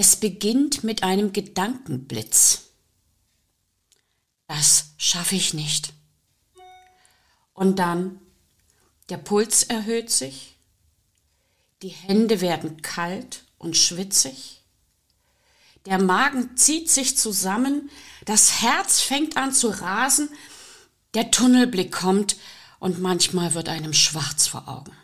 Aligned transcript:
Es 0.00 0.16
beginnt 0.16 0.82
mit 0.82 1.02
einem 1.02 1.34
Gedankenblitz. 1.34 2.70
Das 4.46 4.94
schaffe 4.96 5.34
ich 5.36 5.52
nicht. 5.52 5.92
Und 7.52 7.78
dann, 7.78 8.18
der 9.10 9.18
Puls 9.18 9.62
erhöht 9.62 10.08
sich, 10.10 10.56
die 11.82 11.90
Hände 11.90 12.40
werden 12.40 12.80
kalt 12.80 13.44
und 13.58 13.76
schwitzig, 13.76 14.62
der 15.84 15.98
Magen 15.98 16.56
zieht 16.56 16.90
sich 16.90 17.18
zusammen, 17.18 17.90
das 18.24 18.62
Herz 18.62 19.02
fängt 19.02 19.36
an 19.36 19.52
zu 19.52 19.68
rasen, 19.68 20.30
der 21.12 21.30
Tunnelblick 21.30 21.92
kommt 21.92 22.36
und 22.78 23.02
manchmal 23.02 23.52
wird 23.52 23.68
einem 23.68 23.92
schwarz 23.92 24.46
vor 24.46 24.66
Augen. 24.66 24.96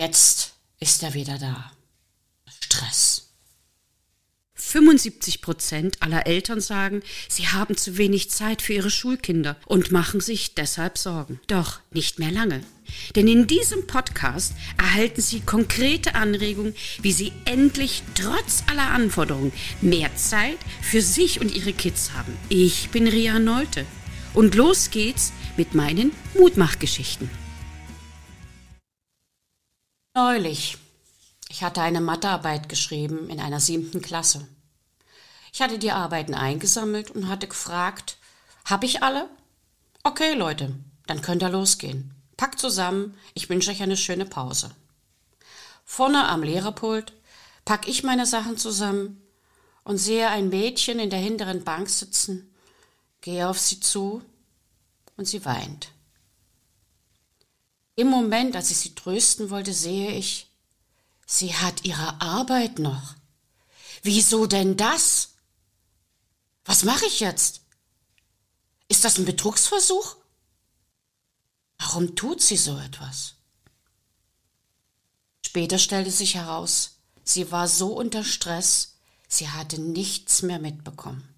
Jetzt 0.00 0.54
ist 0.80 1.04
er 1.04 1.14
wieder 1.14 1.38
da. 1.38 1.75
Stress. 2.66 3.22
75 4.54 5.40
Prozent 5.40 6.02
aller 6.02 6.26
Eltern 6.26 6.60
sagen, 6.60 7.02
sie 7.28 7.46
haben 7.46 7.76
zu 7.76 7.96
wenig 7.96 8.30
Zeit 8.30 8.60
für 8.60 8.72
ihre 8.72 8.90
Schulkinder 8.90 9.56
und 9.66 9.92
machen 9.92 10.20
sich 10.20 10.54
deshalb 10.54 10.98
Sorgen. 10.98 11.38
Doch 11.46 11.78
nicht 11.92 12.18
mehr 12.18 12.32
lange. 12.32 12.62
Denn 13.14 13.28
in 13.28 13.46
diesem 13.46 13.86
Podcast 13.86 14.54
erhalten 14.78 15.20
Sie 15.20 15.40
konkrete 15.40 16.16
Anregungen, 16.16 16.74
wie 17.00 17.12
Sie 17.12 17.32
endlich 17.44 18.02
trotz 18.14 18.64
aller 18.68 18.90
Anforderungen 18.90 19.52
mehr 19.80 20.14
Zeit 20.16 20.58
für 20.82 21.02
sich 21.02 21.40
und 21.40 21.54
Ihre 21.54 21.72
Kids 21.72 22.12
haben. 22.14 22.36
Ich 22.48 22.90
bin 22.90 23.06
Ria 23.06 23.38
Neute 23.38 23.86
und 24.34 24.56
los 24.56 24.90
geht's 24.90 25.32
mit 25.56 25.74
meinen 25.74 26.10
Mutmachgeschichten. 26.34 27.30
Neulich. 30.16 30.78
Ich 31.48 31.62
hatte 31.62 31.80
eine 31.82 32.00
Mathearbeit 32.00 32.68
geschrieben 32.68 33.30
in 33.30 33.40
einer 33.40 33.60
siebten 33.60 34.02
Klasse. 34.02 34.46
Ich 35.52 35.62
hatte 35.62 35.78
die 35.78 35.92
Arbeiten 35.92 36.34
eingesammelt 36.34 37.10
und 37.10 37.28
hatte 37.28 37.48
gefragt, 37.48 38.18
hab 38.64 38.84
ich 38.84 39.02
alle? 39.02 39.28
Okay, 40.02 40.34
Leute, 40.34 40.74
dann 41.06 41.22
könnt 41.22 41.42
ihr 41.42 41.48
losgehen. 41.48 42.14
Packt 42.36 42.58
zusammen, 42.58 43.16
ich 43.34 43.48
wünsche 43.48 43.70
euch 43.70 43.82
eine 43.82 43.96
schöne 43.96 44.26
Pause. 44.26 44.70
Vorne 45.84 46.28
am 46.28 46.42
Lehrerpult 46.42 47.12
pack 47.64 47.88
ich 47.88 48.02
meine 48.02 48.26
Sachen 48.26 48.56
zusammen 48.56 49.22
und 49.84 49.98
sehe 49.98 50.28
ein 50.28 50.48
Mädchen 50.48 50.98
in 50.98 51.10
der 51.10 51.18
hinteren 51.18 51.64
Bank 51.64 51.88
sitzen, 51.88 52.52
gehe 53.20 53.48
auf 53.48 53.58
sie 53.58 53.80
zu 53.80 54.22
und 55.16 55.26
sie 55.26 55.44
weint. 55.44 55.90
Im 57.94 58.08
Moment, 58.08 58.56
als 58.56 58.70
ich 58.70 58.76
sie 58.76 58.94
trösten 58.94 59.48
wollte, 59.50 59.72
sehe 59.72 60.12
ich, 60.12 60.45
sie 61.26 61.54
hat 61.54 61.84
ihre 61.84 62.20
Arbeit 62.20 62.78
noch. 62.78 63.14
Wieso 64.02 64.46
denn 64.46 64.76
das? 64.76 65.34
Was 66.64 66.84
mache 66.84 67.06
ich 67.06 67.20
jetzt? 67.20 67.62
Ist 68.88 69.04
das 69.04 69.18
ein 69.18 69.24
Betrugsversuch? 69.24 70.16
Warum 71.78 72.14
tut 72.16 72.40
sie 72.40 72.56
so 72.56 72.78
etwas? 72.78 73.34
Später 75.44 75.78
stellte 75.78 76.10
sich 76.10 76.34
heraus, 76.34 76.98
sie 77.24 77.50
war 77.50 77.68
so 77.68 77.96
unter 77.96 78.24
Stress, 78.24 78.96
sie 79.28 79.48
hatte 79.48 79.80
nichts 79.80 80.42
mehr 80.42 80.58
mitbekommen. 80.58 81.34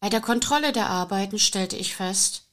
Bei 0.00 0.08
der 0.10 0.20
Kontrolle 0.20 0.72
der 0.72 0.90
Arbeiten 0.90 1.38
stellte 1.38 1.76
ich 1.76 1.94
fest, 1.94 2.44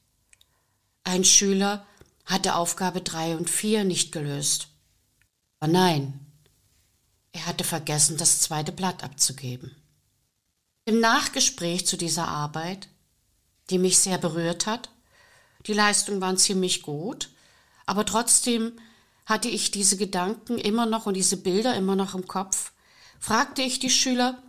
ein 1.04 1.24
Schüler 1.24 1.86
hatte 2.26 2.56
Aufgabe 2.56 3.02
drei 3.02 3.36
und 3.36 3.50
vier 3.50 3.84
nicht 3.84 4.12
gelöst. 4.12 4.68
Aber 5.60 5.72
nein, 5.72 6.29
hatte 7.60 7.68
vergessen, 7.68 8.16
das 8.16 8.40
zweite 8.40 8.72
Blatt 8.72 9.04
abzugeben. 9.04 9.76
Im 10.86 11.02
Nachgespräch 11.02 11.86
zu 11.86 11.98
dieser 11.98 12.26
Arbeit, 12.26 12.88
die 13.70 13.78
mich 13.78 14.00
sehr 14.00 14.18
berührt 14.18 14.66
hat, 14.66 14.90
die 15.68 15.74
Leistungen 15.74 16.22
waren 16.22 16.38
ziemlich 16.38 16.84
gut, 16.84 17.30
aber 17.86 18.06
trotzdem 18.06 18.80
hatte 19.26 19.50
ich 19.50 19.72
diese 19.72 19.98
Gedanken 19.98 20.58
immer 20.58 20.86
noch 20.86 21.06
und 21.06 21.16
diese 21.16 21.36
Bilder 21.36 21.76
immer 21.76 21.98
noch 21.98 22.16
im 22.16 22.28
Kopf, 22.28 22.72
fragte 23.20 23.62
ich 23.62 23.80
die 23.80 23.90
Schüler, 23.90 24.42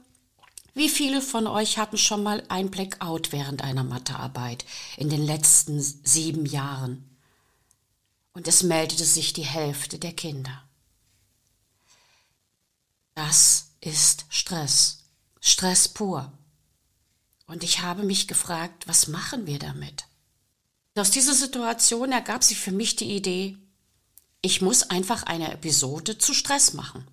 wie 0.74 0.88
viele 0.88 1.20
von 1.20 1.48
euch 1.48 1.78
hatten 1.78 1.98
schon 1.98 2.22
mal 2.22 2.44
ein 2.48 2.70
Blackout 2.70 3.32
während 3.32 3.64
einer 3.64 3.82
Mathearbeit 3.82 4.64
in 4.96 5.10
den 5.10 5.26
letzten 5.26 5.80
sieben 5.80 6.46
Jahren? 6.46 7.18
Und 8.34 8.46
es 8.46 8.62
meldete 8.62 9.04
sich 9.04 9.32
die 9.32 9.44
Hälfte 9.44 9.98
der 9.98 10.12
Kinder. 10.12 10.62
Das 13.26 13.72
ist 13.82 14.24
Stress. 14.30 15.00
Stress 15.42 15.88
pur. 15.88 16.32
Und 17.46 17.62
ich 17.62 17.82
habe 17.82 18.02
mich 18.02 18.28
gefragt, 18.28 18.88
was 18.88 19.08
machen 19.08 19.46
wir 19.46 19.58
damit? 19.58 20.04
Aus 20.96 21.10
dieser 21.10 21.34
Situation 21.34 22.12
ergab 22.12 22.42
sich 22.42 22.58
für 22.58 22.72
mich 22.72 22.96
die 22.96 23.14
Idee, 23.14 23.58
ich 24.40 24.62
muss 24.62 24.84
einfach 24.84 25.24
eine 25.24 25.52
Episode 25.52 26.16
zu 26.16 26.32
Stress 26.32 26.72
machen. 26.72 27.06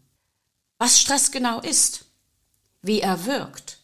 Was 0.78 0.98
Stress 0.98 1.32
genau 1.32 1.60
ist, 1.60 2.06
wie 2.82 3.02
er 3.02 3.26
wirkt 3.26 3.80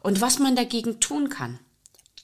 und 0.00 0.22
was 0.22 0.38
man 0.38 0.56
dagegen 0.56 1.00
tun 1.00 1.28
kann, 1.28 1.58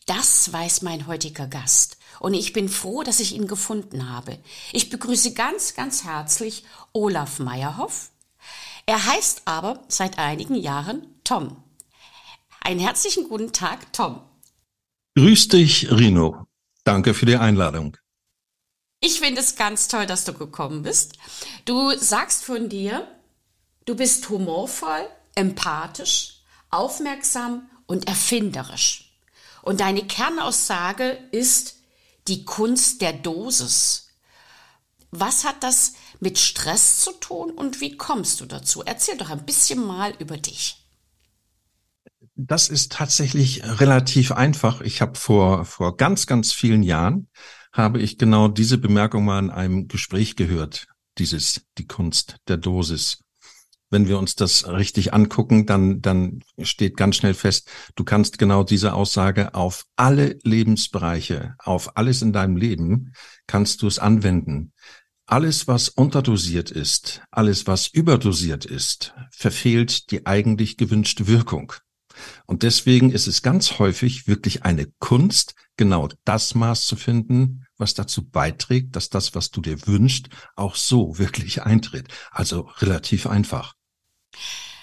das 0.06 0.50
weiß 0.54 0.80
mein 0.80 1.06
heutiger 1.06 1.46
Gast. 1.46 1.98
Und 2.18 2.32
ich 2.32 2.54
bin 2.54 2.70
froh, 2.70 3.02
dass 3.02 3.20
ich 3.20 3.34
ihn 3.34 3.46
gefunden 3.46 4.08
habe. 4.08 4.38
Ich 4.72 4.88
begrüße 4.88 5.34
ganz, 5.34 5.74
ganz 5.74 6.04
herzlich 6.04 6.64
Olaf 6.94 7.40
Meyerhoff. 7.40 8.10
Er 8.88 9.04
heißt 9.04 9.42
aber 9.44 9.84
seit 9.88 10.16
einigen 10.16 10.54
Jahren 10.54 11.20
Tom. 11.22 11.62
Einen 12.62 12.80
herzlichen 12.80 13.28
guten 13.28 13.52
Tag, 13.52 13.92
Tom. 13.92 14.22
Grüß 15.14 15.48
dich, 15.48 15.90
Rino. 15.90 16.46
Danke 16.84 17.12
für 17.12 17.26
die 17.26 17.36
Einladung. 17.36 17.98
Ich 19.00 19.20
finde 19.20 19.42
es 19.42 19.56
ganz 19.56 19.88
toll, 19.88 20.06
dass 20.06 20.24
du 20.24 20.32
gekommen 20.32 20.84
bist. 20.84 21.18
Du 21.66 21.94
sagst 21.98 22.46
von 22.46 22.70
dir, 22.70 23.06
du 23.84 23.94
bist 23.94 24.26
humorvoll, 24.30 25.06
empathisch, 25.34 26.40
aufmerksam 26.70 27.68
und 27.84 28.08
erfinderisch. 28.08 29.20
Und 29.60 29.80
deine 29.80 30.06
Kernaussage 30.06 31.18
ist 31.30 31.76
die 32.26 32.46
Kunst 32.46 33.02
der 33.02 33.12
Dosis. 33.12 34.08
Was 35.10 35.44
hat 35.44 35.62
das 35.62 35.92
mit 36.20 36.38
Stress 36.38 37.00
zu 37.00 37.12
tun 37.12 37.50
und 37.50 37.80
wie 37.80 37.96
kommst 37.96 38.40
du 38.40 38.46
dazu? 38.46 38.82
Erzähl 38.84 39.16
doch 39.16 39.30
ein 39.30 39.44
bisschen 39.44 39.84
mal 39.84 40.14
über 40.18 40.36
dich. 40.36 40.84
Das 42.34 42.68
ist 42.68 42.92
tatsächlich 42.92 43.62
relativ 43.64 44.32
einfach. 44.32 44.80
Ich 44.80 45.00
habe 45.00 45.18
vor, 45.18 45.64
vor 45.64 45.96
ganz, 45.96 46.26
ganz 46.26 46.52
vielen 46.52 46.82
Jahren 46.82 47.28
habe 47.72 48.00
ich 48.00 48.18
genau 48.18 48.48
diese 48.48 48.78
Bemerkung 48.78 49.24
mal 49.24 49.40
in 49.40 49.50
einem 49.50 49.88
Gespräch 49.88 50.36
gehört. 50.36 50.86
Dieses, 51.18 51.62
die 51.78 51.86
Kunst 51.86 52.36
der 52.46 52.56
Dosis. 52.56 53.18
Wenn 53.90 54.06
wir 54.06 54.18
uns 54.18 54.36
das 54.36 54.68
richtig 54.68 55.14
angucken, 55.14 55.64
dann, 55.64 56.02
dann 56.02 56.44
steht 56.62 56.96
ganz 56.96 57.16
schnell 57.16 57.32
fest, 57.34 57.70
du 57.96 58.04
kannst 58.04 58.38
genau 58.38 58.62
diese 58.62 58.92
Aussage 58.92 59.54
auf 59.54 59.84
alle 59.96 60.38
Lebensbereiche, 60.44 61.54
auf 61.58 61.96
alles 61.96 62.20
in 62.20 62.32
deinem 62.32 62.56
Leben, 62.56 63.14
kannst 63.46 63.80
du 63.80 63.86
es 63.86 63.98
anwenden. 63.98 64.72
Alles, 65.30 65.68
was 65.68 65.90
unterdosiert 65.90 66.70
ist, 66.70 67.20
alles, 67.30 67.66
was 67.66 67.86
überdosiert 67.86 68.64
ist, 68.64 69.12
verfehlt 69.30 70.10
die 70.10 70.24
eigentlich 70.24 70.78
gewünschte 70.78 71.26
Wirkung. 71.26 71.74
Und 72.46 72.62
deswegen 72.62 73.12
ist 73.12 73.26
es 73.26 73.42
ganz 73.42 73.78
häufig 73.78 74.26
wirklich 74.26 74.62
eine 74.62 74.86
Kunst, 75.00 75.54
genau 75.76 76.08
das 76.24 76.54
Maß 76.54 76.86
zu 76.86 76.96
finden, 76.96 77.66
was 77.76 77.92
dazu 77.92 78.26
beiträgt, 78.26 78.96
dass 78.96 79.10
das, 79.10 79.34
was 79.34 79.50
du 79.50 79.60
dir 79.60 79.86
wünschst, 79.86 80.30
auch 80.56 80.76
so 80.76 81.18
wirklich 81.18 81.62
eintritt. 81.62 82.08
Also 82.30 82.62
relativ 82.78 83.26
einfach. 83.26 83.74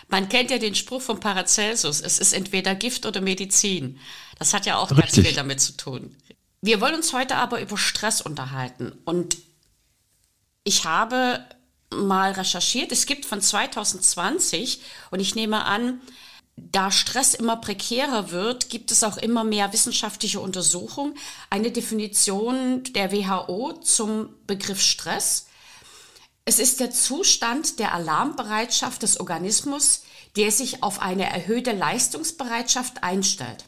Man 0.10 0.30
kennt 0.30 0.52
ja 0.52 0.60
den 0.60 0.76
Spruch 0.76 1.02
von 1.02 1.20
Paracelsus, 1.20 2.02
es 2.02 2.20
ist 2.20 2.34
entweder 2.34 2.76
Gift 2.76 3.08
oder 3.08 3.20
Medizin. 3.20 3.98
Das 4.38 4.54
hat 4.54 4.68
ja 4.68 4.78
auch 4.78 4.92
Richtig. 4.92 5.16
ganz 5.16 5.28
viel 5.28 5.36
damit 5.36 5.60
zu 5.60 5.76
tun. 5.76 6.16
Wir 6.62 6.82
wollen 6.82 6.94
uns 6.94 7.14
heute 7.14 7.36
aber 7.38 7.62
über 7.62 7.80
Stress 7.80 8.22
unterhalten. 8.22 8.92
Und 9.06 9.38
ich 10.66 10.84
habe 10.84 11.46
mal 11.92 12.32
recherchiert, 12.32 12.92
es 12.92 13.06
gibt 13.06 13.26
von 13.26 13.40
2020, 13.40 14.82
und 15.12 15.22
ich 15.22 15.36
nehme 15.36 15.64
an, 15.64 16.02
da 16.58 16.92
Stress 16.92 17.34
immer 17.34 17.58
prekärer 17.58 18.32
wird, 18.32 18.70
gibt 18.70 18.92
es 18.92 19.04
auch 19.04 19.18
immer 19.18 19.44
mehr 19.44 19.74
wissenschaftliche 19.74 20.40
Untersuchungen. 20.40 21.18
Eine 21.50 21.72
Definition 21.72 22.84
der 22.94 23.12
WHO 23.12 23.74
zum 23.74 24.30
Begriff 24.48 24.82
Stress. 24.82 25.48
Es 26.46 26.60
ist 26.60 26.80
der 26.80 26.92
Zustand 26.92 27.80
der 27.80 27.94
Alarmbereitschaft 27.94 29.04
des 29.04 29.20
Organismus, 29.20 30.04
der 30.38 30.52
sich 30.52 30.82
auf 30.82 31.02
eine 31.02 31.30
erhöhte 31.30 31.72
Leistungsbereitschaft 31.72 33.04
einstellt. 33.04 33.66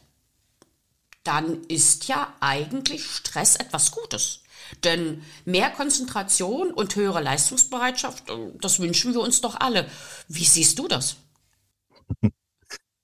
Dann 1.24 1.64
ist 1.64 2.08
ja 2.08 2.32
eigentlich 2.40 3.04
Stress 3.04 3.56
etwas 3.56 3.90
Gutes. 3.90 4.40
Denn 4.84 5.22
mehr 5.44 5.70
Konzentration 5.70 6.70
und 6.72 6.94
höhere 6.96 7.22
Leistungsbereitschaft, 7.22 8.24
das 8.60 8.80
wünschen 8.80 9.14
wir 9.14 9.20
uns 9.20 9.40
doch 9.40 9.58
alle. 9.58 9.88
Wie 10.28 10.44
siehst 10.44 10.78
du 10.78 10.88
das? 10.88 11.16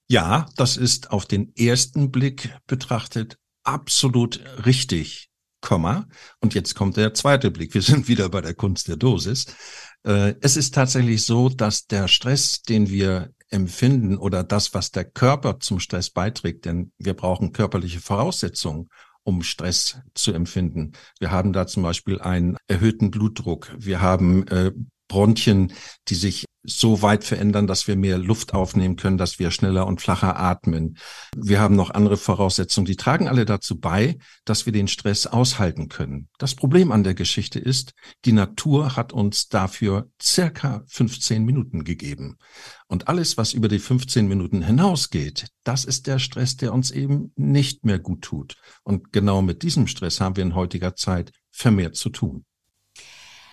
Ja, 0.06 0.46
das 0.56 0.76
ist 0.76 1.10
auf 1.10 1.26
den 1.26 1.54
ersten 1.56 2.10
Blick 2.10 2.54
betrachtet 2.66 3.38
absolut 3.62 4.40
richtig, 4.66 5.30
Komma. 5.60 6.06
Und 6.40 6.54
jetzt 6.54 6.74
kommt 6.74 6.98
der 6.98 7.14
zweite 7.14 7.50
Blick. 7.50 7.72
Wir 7.72 7.82
sind 7.82 8.06
wieder 8.06 8.28
bei 8.28 8.42
der 8.42 8.54
Kunst 8.54 8.88
der 8.88 8.96
Dosis. 8.96 9.46
Äh, 10.04 10.34
es 10.42 10.56
ist 10.56 10.74
tatsächlich 10.74 11.24
so, 11.24 11.48
dass 11.48 11.86
der 11.86 12.06
Stress, 12.08 12.60
den 12.62 12.90
wir 12.90 13.30
empfinden 13.48 14.18
oder 14.18 14.44
das, 14.44 14.74
was 14.74 14.90
der 14.90 15.04
Körper 15.04 15.60
zum 15.60 15.80
Stress 15.80 16.10
beiträgt, 16.10 16.64
denn 16.66 16.92
wir 16.98 17.14
brauchen 17.14 17.52
körperliche 17.52 18.00
Voraussetzungen, 18.00 18.88
um 19.24 19.42
Stress 19.42 20.00
zu 20.14 20.32
empfinden. 20.32 20.92
Wir 21.18 21.30
haben 21.30 21.52
da 21.52 21.66
zum 21.66 21.82
Beispiel 21.82 22.20
einen 22.20 22.56
erhöhten 22.68 23.10
Blutdruck. 23.10 23.74
Wir 23.76 24.00
haben 24.00 24.46
äh, 24.48 24.72
Bronchien, 25.08 25.72
die 26.08 26.14
sich 26.14 26.44
so 26.64 27.02
weit 27.02 27.24
verändern, 27.24 27.66
dass 27.66 27.86
wir 27.86 27.96
mehr 27.96 28.18
Luft 28.18 28.54
aufnehmen 28.54 28.96
können, 28.96 29.18
dass 29.18 29.38
wir 29.38 29.50
schneller 29.50 29.86
und 29.86 30.00
flacher 30.00 30.38
atmen. 30.38 30.96
Wir 31.36 31.60
haben 31.60 31.76
noch 31.76 31.90
andere 31.90 32.16
Voraussetzungen, 32.16 32.86
die 32.86 32.96
tragen 32.96 33.28
alle 33.28 33.44
dazu 33.44 33.78
bei, 33.78 34.18
dass 34.44 34.66
wir 34.66 34.72
den 34.72 34.88
Stress 34.88 35.26
aushalten 35.26 35.88
können. 35.88 36.28
Das 36.38 36.54
Problem 36.54 36.90
an 36.90 37.04
der 37.04 37.14
Geschichte 37.14 37.58
ist, 37.58 37.92
die 38.24 38.32
Natur 38.32 38.96
hat 38.96 39.12
uns 39.12 39.48
dafür 39.48 40.08
circa 40.20 40.82
15 40.88 41.44
Minuten 41.44 41.84
gegeben. 41.84 42.38
Und 42.86 43.08
alles, 43.08 43.36
was 43.36 43.52
über 43.52 43.68
die 43.68 43.78
15 43.78 44.26
Minuten 44.26 44.62
hinausgeht, 44.62 45.48
das 45.64 45.84
ist 45.84 46.06
der 46.06 46.18
Stress, 46.18 46.56
der 46.56 46.72
uns 46.72 46.90
eben 46.90 47.32
nicht 47.36 47.84
mehr 47.84 47.98
gut 47.98 48.22
tut. 48.22 48.56
Und 48.82 49.12
genau 49.12 49.42
mit 49.42 49.62
diesem 49.62 49.86
Stress 49.86 50.20
haben 50.20 50.36
wir 50.36 50.44
in 50.44 50.54
heutiger 50.54 50.94
Zeit 50.94 51.32
vermehrt 51.50 51.96
zu 51.96 52.10
tun. 52.10 52.44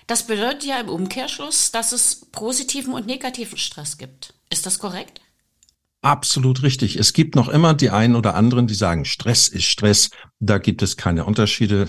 Das 0.07 0.27
bedeutet 0.27 0.65
ja 0.65 0.79
im 0.79 0.89
Umkehrschluss, 0.89 1.71
dass 1.71 1.91
es 1.91 2.27
positiven 2.31 2.93
und 2.93 3.05
negativen 3.05 3.57
Stress 3.57 3.97
gibt. 3.97 4.33
Ist 4.49 4.65
das 4.65 4.79
korrekt? 4.79 5.21
Absolut 6.01 6.63
richtig. 6.63 6.95
Es 6.95 7.13
gibt 7.13 7.35
noch 7.35 7.47
immer 7.47 7.75
die 7.75 7.91
einen 7.91 8.15
oder 8.15 8.33
anderen, 8.33 8.65
die 8.65 8.73
sagen, 8.73 9.05
Stress 9.05 9.47
ist 9.47 9.65
Stress. 9.65 10.09
Da 10.39 10.57
gibt 10.57 10.81
es 10.81 10.97
keine 10.97 11.25
Unterschiede. 11.25 11.87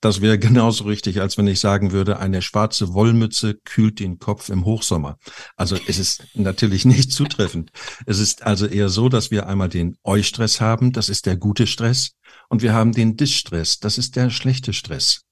Das 0.00 0.20
wäre 0.20 0.38
genauso 0.38 0.84
richtig, 0.84 1.20
als 1.20 1.36
wenn 1.38 1.46
ich 1.46 1.60
sagen 1.60 1.92
würde, 1.92 2.18
eine 2.18 2.42
schwarze 2.42 2.94
Wollmütze 2.94 3.58
kühlt 3.64 4.00
den 4.00 4.18
Kopf 4.18 4.48
im 4.48 4.64
Hochsommer. 4.64 5.18
Also 5.56 5.76
es 5.86 5.98
ist 5.98 6.24
natürlich 6.34 6.84
nicht 6.84 7.12
zutreffend. 7.12 7.70
Es 8.06 8.18
ist 8.18 8.42
also 8.42 8.66
eher 8.66 8.88
so, 8.88 9.08
dass 9.08 9.30
wir 9.30 9.46
einmal 9.46 9.68
den 9.68 9.96
Eustress 10.02 10.60
haben, 10.60 10.92
das 10.92 11.08
ist 11.08 11.26
der 11.26 11.36
gute 11.36 11.66
Stress, 11.66 12.12
und 12.48 12.62
wir 12.62 12.74
haben 12.74 12.92
den 12.92 13.16
Distress, 13.16 13.78
das 13.78 13.98
ist 13.98 14.16
der 14.16 14.30
schlechte 14.30 14.72
Stress. 14.72 15.22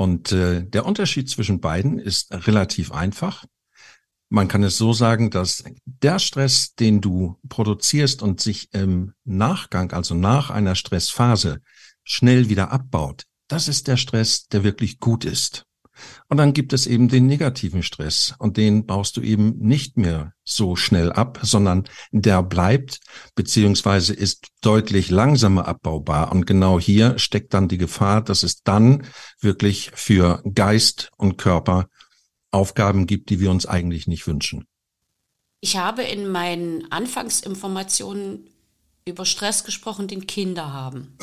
Und 0.00 0.32
äh, 0.32 0.64
der 0.64 0.86
Unterschied 0.86 1.28
zwischen 1.28 1.60
beiden 1.60 1.98
ist 1.98 2.32
relativ 2.32 2.90
einfach. 2.90 3.44
Man 4.30 4.48
kann 4.48 4.62
es 4.62 4.78
so 4.78 4.94
sagen, 4.94 5.28
dass 5.28 5.62
der 5.84 6.18
Stress, 6.18 6.74
den 6.74 7.02
du 7.02 7.38
produzierst 7.50 8.22
und 8.22 8.40
sich 8.40 8.72
im 8.72 9.12
Nachgang, 9.24 9.92
also 9.92 10.14
nach 10.14 10.48
einer 10.48 10.74
Stressphase, 10.74 11.60
schnell 12.02 12.48
wieder 12.48 12.72
abbaut, 12.72 13.24
das 13.46 13.68
ist 13.68 13.88
der 13.88 13.98
Stress, 13.98 14.48
der 14.48 14.64
wirklich 14.64 15.00
gut 15.00 15.26
ist. 15.26 15.66
Und 16.28 16.36
dann 16.36 16.52
gibt 16.52 16.72
es 16.72 16.86
eben 16.86 17.08
den 17.08 17.26
negativen 17.26 17.82
Stress 17.82 18.34
und 18.38 18.56
den 18.56 18.86
baust 18.86 19.16
du 19.16 19.20
eben 19.20 19.58
nicht 19.58 19.96
mehr 19.96 20.32
so 20.44 20.76
schnell 20.76 21.12
ab, 21.12 21.40
sondern 21.42 21.84
der 22.12 22.42
bleibt 22.42 23.00
beziehungsweise 23.34 24.14
ist 24.14 24.48
deutlich 24.60 25.10
langsamer 25.10 25.66
abbaubar. 25.66 26.32
Und 26.32 26.46
genau 26.46 26.78
hier 26.78 27.18
steckt 27.18 27.54
dann 27.54 27.68
die 27.68 27.78
Gefahr, 27.78 28.22
dass 28.22 28.42
es 28.42 28.62
dann 28.62 29.04
wirklich 29.40 29.90
für 29.94 30.42
Geist 30.54 31.10
und 31.16 31.36
Körper 31.36 31.86
Aufgaben 32.52 33.06
gibt, 33.06 33.30
die 33.30 33.40
wir 33.40 33.50
uns 33.50 33.66
eigentlich 33.66 34.06
nicht 34.06 34.26
wünschen. 34.26 34.66
Ich 35.60 35.76
habe 35.76 36.02
in 36.02 36.28
meinen 36.28 36.90
Anfangsinformationen 36.90 38.48
über 39.04 39.24
Stress 39.24 39.64
gesprochen, 39.64 40.08
den 40.08 40.26
Kinder 40.26 40.72
haben. 40.72 41.16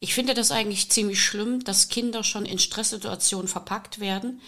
Ich 0.00 0.14
finde 0.14 0.34
das 0.34 0.52
eigentlich 0.52 0.90
ziemlich 0.90 1.22
schlimm, 1.22 1.64
dass 1.64 1.88
Kinder 1.88 2.22
schon 2.22 2.46
in 2.46 2.58
Stresssituationen 2.58 3.48
verpackt 3.48 3.98
werden. 3.98 4.40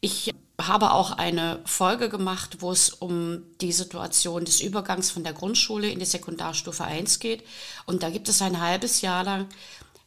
Ich 0.00 0.32
habe 0.60 0.92
auch 0.92 1.12
eine 1.12 1.60
Folge 1.64 2.08
gemacht, 2.08 2.58
wo 2.60 2.70
es 2.70 2.90
um 2.90 3.42
die 3.60 3.72
Situation 3.72 4.44
des 4.44 4.60
Übergangs 4.60 5.10
von 5.10 5.24
der 5.24 5.32
Grundschule 5.32 5.88
in 5.88 5.98
die 5.98 6.04
Sekundarstufe 6.04 6.84
1 6.84 7.18
geht. 7.18 7.42
Und 7.86 8.02
da 8.02 8.10
gibt 8.10 8.28
es 8.28 8.40
ein 8.40 8.60
halbes 8.60 9.00
Jahr 9.00 9.24
lang 9.24 9.48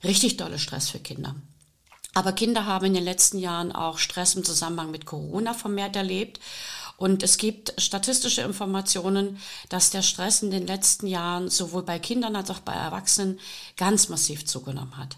richtig 0.04 0.38
dolle 0.38 0.60
Stress 0.60 0.90
für 0.90 1.00
Kinder. 1.00 1.36
Aber 2.14 2.32
Kinder 2.32 2.66
haben 2.66 2.86
in 2.86 2.94
den 2.94 3.04
letzten 3.04 3.40
Jahren 3.40 3.72
auch 3.72 3.98
Stress 3.98 4.36
im 4.36 4.44
Zusammenhang 4.44 4.90
mit 4.90 5.06
Corona 5.06 5.54
vermehrt 5.54 5.96
erlebt. 5.96 6.40
Und 6.98 7.22
es 7.22 7.38
gibt 7.38 7.80
statistische 7.80 8.42
Informationen, 8.42 9.38
dass 9.70 9.92
der 9.92 10.02
Stress 10.02 10.42
in 10.42 10.50
den 10.50 10.66
letzten 10.66 11.06
Jahren 11.06 11.50
sowohl 11.50 11.84
bei 11.84 12.00
Kindern 12.00 12.36
als 12.36 12.50
auch 12.50 12.60
bei 12.60 12.74
Erwachsenen 12.74 13.40
ganz 13.78 14.10
massiv 14.10 14.46
zugenommen 14.46 14.98
hat. 14.98 15.18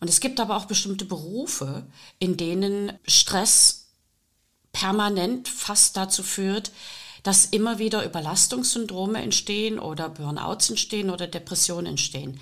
Und 0.00 0.08
es 0.08 0.20
gibt 0.20 0.38
aber 0.38 0.56
auch 0.56 0.66
bestimmte 0.66 1.04
Berufe, 1.04 1.84
in 2.20 2.36
denen 2.36 2.92
Stress 3.06 3.88
permanent 4.72 5.48
fast 5.48 5.96
dazu 5.96 6.22
führt, 6.22 6.70
dass 7.24 7.46
immer 7.46 7.80
wieder 7.80 8.04
Überlastungssyndrome 8.04 9.20
entstehen 9.20 9.80
oder 9.80 10.08
Burnouts 10.08 10.70
entstehen 10.70 11.10
oder 11.10 11.26
Depressionen 11.26 11.86
entstehen. 11.86 12.38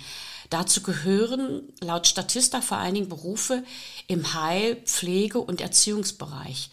Dazu 0.51 0.81
gehören 0.81 1.63
laut 1.81 2.05
Statista 2.05 2.61
vor 2.61 2.77
allen 2.77 2.93
Dingen 2.93 3.09
Berufe 3.09 3.63
im 4.07 4.35
Heil-, 4.35 4.77
Pflege- 4.85 5.41
und 5.41 5.61
Erziehungsbereich. 5.61 6.69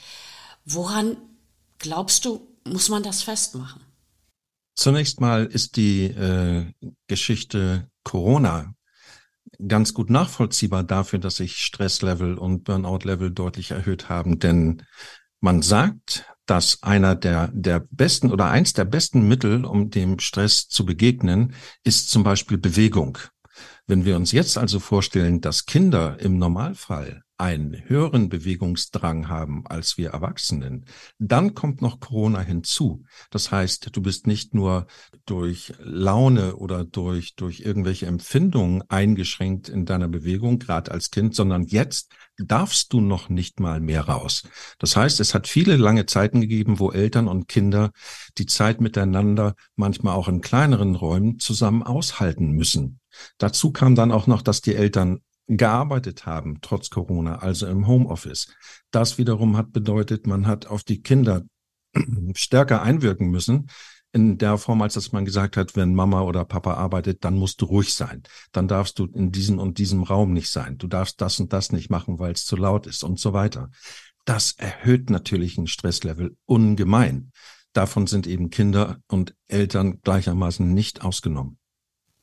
Woran 0.66 1.16
Glaubst 1.84 2.24
du, 2.24 2.48
muss 2.66 2.88
man 2.88 3.02
das 3.02 3.22
festmachen? 3.22 3.82
Zunächst 4.74 5.20
mal 5.20 5.44
ist 5.44 5.76
die 5.76 6.04
äh, 6.04 6.72
Geschichte 7.08 7.90
Corona 8.04 8.74
ganz 9.68 9.92
gut 9.92 10.08
nachvollziehbar 10.08 10.82
dafür, 10.82 11.18
dass 11.18 11.36
sich 11.36 11.58
Stresslevel 11.58 12.38
und 12.38 12.64
Burnout-Level 12.64 13.32
deutlich 13.32 13.72
erhöht 13.72 14.08
haben. 14.08 14.38
Denn 14.38 14.82
man 15.40 15.60
sagt, 15.60 16.24
dass 16.46 16.82
einer 16.82 17.16
der, 17.16 17.48
der 17.52 17.86
besten 17.90 18.32
oder 18.32 18.46
eins 18.46 18.72
der 18.72 18.86
besten 18.86 19.28
Mittel, 19.28 19.66
um 19.66 19.90
dem 19.90 20.20
Stress 20.20 20.68
zu 20.68 20.86
begegnen, 20.86 21.52
ist 21.84 22.08
zum 22.08 22.22
Beispiel 22.24 22.56
Bewegung. 22.56 23.18
Wenn 23.86 24.06
wir 24.06 24.16
uns 24.16 24.32
jetzt 24.32 24.56
also 24.56 24.80
vorstellen, 24.80 25.42
dass 25.42 25.66
Kinder 25.66 26.18
im 26.18 26.38
Normalfall 26.38 27.24
einen 27.44 27.86
höheren 27.90 28.30
Bewegungsdrang 28.30 29.28
haben 29.28 29.66
als 29.66 29.98
wir 29.98 30.10
Erwachsenen, 30.12 30.86
dann 31.18 31.52
kommt 31.52 31.82
noch 31.82 32.00
Corona 32.00 32.40
hinzu. 32.40 33.04
Das 33.30 33.52
heißt, 33.52 33.94
du 33.94 34.00
bist 34.00 34.26
nicht 34.26 34.54
nur 34.54 34.86
durch 35.26 35.74
Laune 35.78 36.56
oder 36.56 36.86
durch, 36.86 37.34
durch 37.34 37.60
irgendwelche 37.60 38.06
Empfindungen 38.06 38.82
eingeschränkt 38.88 39.68
in 39.68 39.84
deiner 39.84 40.08
Bewegung, 40.08 40.58
gerade 40.58 40.90
als 40.90 41.10
Kind, 41.10 41.34
sondern 41.34 41.64
jetzt 41.64 42.14
darfst 42.38 42.94
du 42.94 43.02
noch 43.02 43.28
nicht 43.28 43.60
mal 43.60 43.78
mehr 43.78 44.08
raus. 44.08 44.44
Das 44.78 44.96
heißt, 44.96 45.20
es 45.20 45.34
hat 45.34 45.46
viele 45.46 45.76
lange 45.76 46.06
Zeiten 46.06 46.40
gegeben, 46.40 46.78
wo 46.78 46.92
Eltern 46.92 47.28
und 47.28 47.46
Kinder 47.46 47.90
die 48.38 48.46
Zeit 48.46 48.80
miteinander 48.80 49.54
manchmal 49.76 50.14
auch 50.14 50.28
in 50.28 50.40
kleineren 50.40 50.94
Räumen 50.94 51.38
zusammen 51.38 51.82
aushalten 51.82 52.52
müssen. 52.52 53.00
Dazu 53.36 53.70
kam 53.70 53.94
dann 53.96 54.12
auch 54.12 54.26
noch, 54.26 54.40
dass 54.40 54.62
die 54.62 54.74
Eltern 54.74 55.20
gearbeitet 55.46 56.26
haben, 56.26 56.58
trotz 56.60 56.90
Corona, 56.90 57.36
also 57.36 57.66
im 57.66 57.86
Homeoffice. 57.86 58.48
Das 58.90 59.18
wiederum 59.18 59.56
hat 59.56 59.72
bedeutet, 59.72 60.26
man 60.26 60.46
hat 60.46 60.66
auf 60.66 60.82
die 60.82 61.02
Kinder 61.02 61.42
stärker 62.34 62.82
einwirken 62.82 63.30
müssen, 63.30 63.68
in 64.14 64.38
der 64.38 64.58
Form, 64.58 64.80
als 64.80 64.94
dass 64.94 65.10
man 65.10 65.24
gesagt 65.24 65.56
hat, 65.56 65.74
wenn 65.74 65.92
Mama 65.92 66.22
oder 66.22 66.44
Papa 66.44 66.74
arbeitet, 66.74 67.24
dann 67.24 67.34
musst 67.34 67.60
du 67.60 67.64
ruhig 67.66 67.94
sein. 67.94 68.22
Dann 68.52 68.68
darfst 68.68 69.00
du 69.00 69.06
in 69.06 69.32
diesem 69.32 69.58
und 69.58 69.78
diesem 69.78 70.04
Raum 70.04 70.32
nicht 70.32 70.50
sein. 70.50 70.78
Du 70.78 70.86
darfst 70.86 71.20
das 71.20 71.40
und 71.40 71.52
das 71.52 71.72
nicht 71.72 71.90
machen, 71.90 72.20
weil 72.20 72.32
es 72.32 72.44
zu 72.44 72.54
laut 72.54 72.86
ist 72.86 73.02
und 73.02 73.18
so 73.18 73.32
weiter. 73.32 73.70
Das 74.24 74.52
erhöht 74.52 75.10
natürlich 75.10 75.58
ein 75.58 75.66
Stresslevel 75.66 76.36
ungemein. 76.46 77.32
Davon 77.72 78.06
sind 78.06 78.28
eben 78.28 78.50
Kinder 78.50 78.98
und 79.08 79.34
Eltern 79.48 80.00
gleichermaßen 80.00 80.72
nicht 80.72 81.02
ausgenommen. 81.02 81.58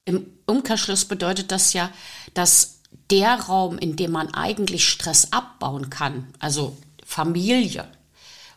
Im 0.06 0.26
Umkehrschluss 0.46 1.04
bedeutet 1.04 1.52
das 1.52 1.74
ja, 1.74 1.92
dass 2.34 2.81
der 3.10 3.36
Raum, 3.36 3.78
in 3.78 3.96
dem 3.96 4.12
man 4.12 4.34
eigentlich 4.34 4.88
Stress 4.88 5.32
abbauen 5.32 5.90
kann, 5.90 6.28
also 6.40 6.78
Familie, 7.06 7.88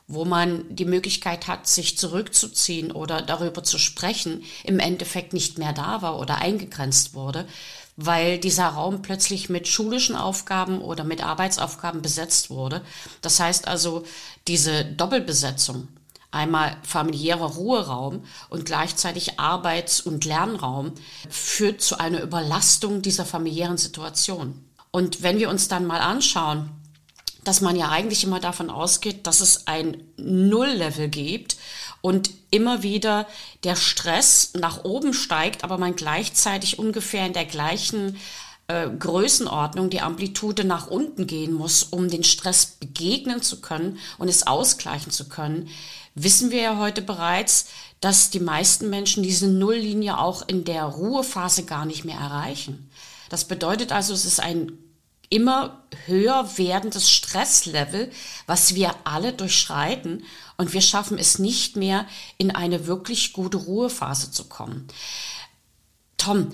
wo 0.07 0.25
man 0.25 0.65
die 0.75 0.85
Möglichkeit 0.85 1.49
hat, 1.49 1.67
sich 1.67 1.99
zurückzuziehen 1.99 2.93
oder 2.93 3.23
darüber 3.23 3.65
zu 3.65 3.79
sprechen, 3.79 4.45
im 4.63 4.79
Endeffekt 4.79 5.33
nicht 5.33 5.59
mehr 5.59 5.73
da 5.73 6.03
war 6.03 6.19
oder 6.21 6.39
eingegrenzt 6.39 7.15
wurde, 7.15 7.47
weil 7.97 8.39
dieser 8.39 8.69
Raum 8.69 9.03
plötzlich 9.03 9.49
mit 9.49 9.67
schulischen 9.67 10.17
Aufgaben 10.17 10.81
oder 10.81 11.05
mit 11.05 11.25
Arbeitsaufgaben 11.25 12.03
besetzt 12.03 12.51
wurde. 12.51 12.83
Das 13.23 13.41
heißt 13.41 13.67
also, 13.67 14.05
diese 14.47 14.85
Doppelbesetzung 14.85 15.89
einmal 16.35 16.77
familiärer 16.83 17.47
Ruheraum 17.55 18.25
und 18.49 18.65
gleichzeitig 18.65 19.39
Arbeits- 19.39 20.01
und 20.01 20.25
Lernraum 20.25 20.93
führt 21.29 21.81
zu 21.81 21.99
einer 21.99 22.23
Überlastung 22.23 23.03
dieser 23.03 23.25
familiären 23.25 23.79
Situation. 23.79 24.65
Und 24.91 25.23
wenn 25.23 25.39
wir 25.39 25.49
uns 25.49 25.69
dann 25.69 25.87
mal 25.87 26.01
anschauen, 26.01 26.71
dass 27.45 27.61
man 27.61 27.77
ja 27.77 27.91
eigentlich 27.91 28.25
immer 28.25 28.41
davon 28.41 28.71
ausgeht, 28.71 29.27
dass 29.27 29.41
es 29.41 29.67
ein 29.67 30.03
Nulllevel 30.17 31.09
gibt 31.09 31.57
und 32.01 32.31
immer 32.51 32.83
wieder 32.83 33.27
der 33.65 33.77
Stress 33.77 34.53
nach 34.55 34.85
oben 34.85 35.13
steigt, 35.15 35.65
aber 35.65 35.79
man 35.79 35.97
gleichzeitig 35.97 36.79
ungefähr 36.79 37.27
in 37.27 37.33
der 37.33 37.45
gleichen 37.45 38.17
äh, 38.69 38.89
Größenordnung 38.89 39.91
die 39.91 40.01
Amplitude 40.01 40.65
nach 40.65 40.87
unten 40.87 41.27
gehen 41.27 41.53
muss, 41.53 41.83
um 41.83 42.09
den 42.09 42.25
Stress 42.25 42.67
begegnen 42.67 43.43
zu 43.43 43.61
können 43.61 43.99
und 44.19 44.29
es 44.29 44.47
ausgleichen 44.47 45.13
zu 45.13 45.29
können, 45.29 45.69
wissen 46.15 46.51
wir 46.51 46.63
ja 46.63 46.79
heute 46.79 47.03
bereits, 47.03 47.67
dass 48.01 48.31
die 48.31 48.41
meisten 48.41 48.91
Menschen 48.91 49.23
diese 49.23 49.49
Nulllinie 49.49 50.19
auch 50.19 50.47
in 50.47 50.65
der 50.65 50.85
Ruhephase 50.85 51.65
gar 51.65 51.85
nicht 51.85 52.05
mehr 52.05 52.19
erreichen. 52.19 52.91
Das 53.29 53.45
bedeutet 53.45 53.93
also, 53.93 54.15
es 54.15 54.25
ist 54.25 54.41
ein 54.41 54.79
immer 55.31 55.83
höher 56.07 56.49
werdendes 56.57 57.11
Stresslevel, 57.11 58.13
was 58.47 58.75
wir 58.75 58.95
alle 59.05 59.33
durchschreiten 59.33 60.25
und 60.57 60.73
wir 60.73 60.81
schaffen 60.81 61.19
es 61.19 61.39
nicht 61.39 61.77
mehr, 61.77 62.07
in 62.39 62.51
eine 62.51 62.87
wirklich 62.87 63.33
gute 63.33 63.57
Ruhephase 63.57 64.31
zu 64.31 64.45
kommen. 64.45 64.87
Tom, 66.17 66.53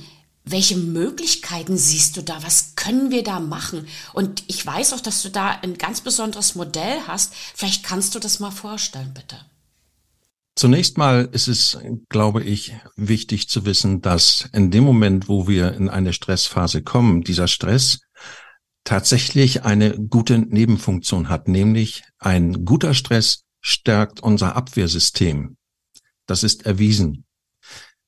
welche 0.51 0.77
Möglichkeiten 0.77 1.77
siehst 1.77 2.17
du 2.17 2.23
da? 2.23 2.43
Was 2.43 2.75
können 2.77 3.11
wir 3.11 3.23
da 3.23 3.41
machen? 3.41 3.87
Und 4.13 4.45
ich 4.47 4.65
weiß 4.65 4.93
auch, 4.93 5.01
dass 5.01 5.23
du 5.23 5.31
da 5.31 5.51
ein 5.63 5.79
ganz 5.79 6.01
besonderes 6.01 6.55
Modell 6.55 7.01
hast. 7.07 7.35
Vielleicht 7.55 7.85
kannst 7.85 8.15
du 8.15 8.19
das 8.19 8.41
mal 8.41 8.51
vorstellen, 8.51 9.13
bitte. 9.15 9.37
Zunächst 10.57 10.99
mal 10.99 11.29
ist 11.33 11.49
es, 11.49 11.79
glaube 12.09 12.43
ich, 12.43 12.75
wichtig 12.97 13.49
zu 13.49 13.65
wissen, 13.65 14.03
dass 14.03 14.49
in 14.53 14.71
dem 14.71 14.85
Moment, 14.85 15.29
wo 15.29 15.49
wir 15.49 15.73
in 15.73 15.89
eine 15.89 16.13
Stressphase 16.13 16.83
kommen, 16.83 17.23
dieser 17.23 17.49
Stress 17.49 18.01
tatsächlich 18.85 19.65
eine 19.65 19.99
gute 19.99 20.39
Nebenfunktion 20.39 21.29
hat, 21.29 21.49
nämlich 21.49 22.03
ein 22.19 22.65
guter 22.65 22.95
Stress 22.95 23.45
stärkt 23.61 24.21
unser 24.21 24.57
Abwehrsystem. 24.57 25.57
Das 26.27 26.43
ist 26.43 26.67
erwiesen. 26.67 27.25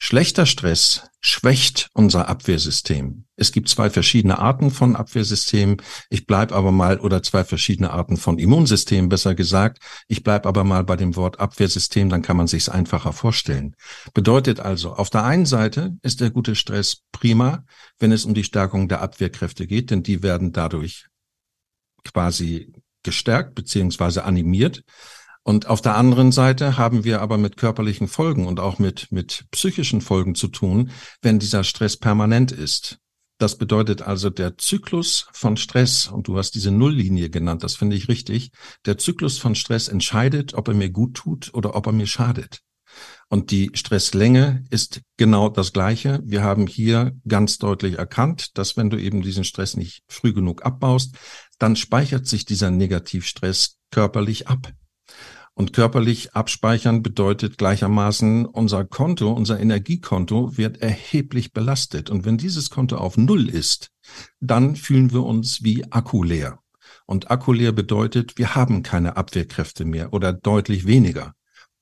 Schlechter 0.04 0.47
Stress 0.47 1.09
schwächt 1.21 1.88
unser 1.94 2.26
Abwehrsystem. 2.28 3.25
Es 3.37 3.52
gibt 3.52 3.68
zwei 3.68 3.88
verschiedene 3.88 4.40
Arten 4.40 4.73
von 4.73 4.97
Abwehrsystemen. 4.97 5.76
Ich 6.11 6.26
bleibe 6.26 6.56
aber 6.56 6.73
mal, 6.73 6.99
oder 6.99 7.23
zwei 7.23 7.44
verschiedene 7.44 7.92
Arten 7.92 8.16
von 8.16 8.40
Immunsystemen, 8.40 9.09
besser 9.09 9.37
gesagt. 9.37 9.78
Ich 10.09 10.25
bleibe 10.25 10.49
aber 10.49 10.64
mal 10.64 10.82
bei 10.82 10.97
dem 10.97 11.14
Wort 11.14 11.38
Abwehrsystem, 11.38 12.09
dann 12.09 12.23
kann 12.23 12.37
man 12.37 12.49
sich's 12.49 12.68
einfacher 12.68 13.12
vorstellen. 13.12 13.76
Bedeutet 14.12 14.59
also, 14.59 14.92
auf 14.92 15.09
der 15.09 15.23
einen 15.23 15.47
Seite 15.47 15.97
ist 16.02 16.21
der 16.21 16.30
gute 16.30 16.56
Stress 16.56 17.02
prima, 17.12 17.64
wenn 18.00 18.11
es 18.11 18.25
um 18.25 18.35
die 18.35 18.42
Stärkung 18.42 18.88
der 18.88 19.02
Abwehrkräfte 19.02 19.68
geht, 19.68 19.92
denn 19.92 20.02
die 20.02 20.25
werden 20.25 20.50
dadurch 20.50 21.06
quasi 22.02 22.73
gestärkt 23.04 23.54
beziehungsweise 23.54 24.25
animiert. 24.25 24.82
Und 25.44 25.66
auf 25.66 25.80
der 25.80 25.96
anderen 25.96 26.30
Seite 26.30 26.78
haben 26.78 27.04
wir 27.04 27.20
aber 27.20 27.37
mit 27.37 27.56
körperlichen 27.56 28.06
Folgen 28.06 28.46
und 28.46 28.61
auch 28.61 28.78
mit, 28.78 29.11
mit 29.11 29.44
psychischen 29.50 30.00
Folgen 30.00 30.34
zu 30.34 30.49
tun, 30.49 30.90
wenn 31.20 31.38
dieser 31.38 31.64
Stress 31.64 31.96
permanent 31.96 32.52
ist. 32.52 32.99
Das 33.38 33.58
bedeutet 33.58 34.02
also 34.02 34.30
der 34.30 34.56
Zyklus 34.56 35.26
von 35.32 35.56
Stress, 35.56 36.06
und 36.06 36.28
du 36.28 36.38
hast 36.38 36.52
diese 36.52 36.70
Nulllinie 36.70 37.28
genannt, 37.28 37.64
das 37.64 37.75
finde 37.75 37.96
ich 37.96 38.06
richtig, 38.06 38.52
der 38.87 38.99
Zyklus 38.99 39.38
von 39.38 39.56
Stress 39.56 39.88
entscheidet, 39.88 40.54
ob 40.54 40.68
er 40.68 40.75
mir 40.75 40.90
gut 40.90 41.14
tut 41.14 41.52
oder 41.52 41.75
ob 41.75 41.87
er 41.87 41.92
mir 41.92 42.06
schadet. 42.06 42.61
Und 43.28 43.50
die 43.50 43.70
Stresslänge 43.75 44.62
ist 44.70 45.00
genau 45.16 45.49
das 45.49 45.72
Gleiche. 45.72 46.20
Wir 46.25 46.44
haben 46.44 46.66
hier 46.68 47.16
ganz 47.26 47.58
deutlich 47.58 47.99
erkannt, 47.99 48.58
dass 48.58 48.76
wenn 48.76 48.90
du 48.90 48.96
eben 48.96 49.22
diesen 49.22 49.44
Stress 49.44 49.76
nicht 49.76 50.02
früh 50.06 50.32
genug 50.32 50.64
abbaust, 50.64 51.16
dann 51.58 51.75
speichert 51.75 52.26
sich 52.26 52.44
dieser 52.44 52.70
Negativstress 52.70 53.78
körperlich 53.90 54.46
ab. 54.46 54.72
Und 55.54 55.75
körperlich 55.75 56.35
abspeichern 56.35 57.02
bedeutet 57.02 57.59
gleichermaßen, 57.59 58.47
unser 58.47 58.85
Konto, 58.85 59.32
unser 59.32 59.61
Energiekonto 59.61 60.56
wird 60.56 60.78
erheblich 60.78 61.52
belastet. 61.52 62.09
Und 62.09 62.25
wenn 62.25 62.38
dieses 62.38 62.71
Konto 62.71 62.97
auf 62.97 63.18
Null 63.18 63.50
ist, 63.50 63.90
dann 64.40 64.76
fühlen 64.76 65.12
wir 65.12 65.25
uns 65.25 65.62
wie 65.62 65.85
Akku 65.92 66.23
leer. 66.23 66.59
Und 67.04 67.30
Akku 67.30 67.52
leer 67.52 67.73
bedeutet, 67.73 68.38
wir 68.38 68.54
haben 68.54 68.82
keine 68.82 69.16
Abwehrkräfte 69.16 69.85
mehr 69.85 70.14
oder 70.14 70.32
deutlich 70.32 70.87
weniger. 70.87 71.35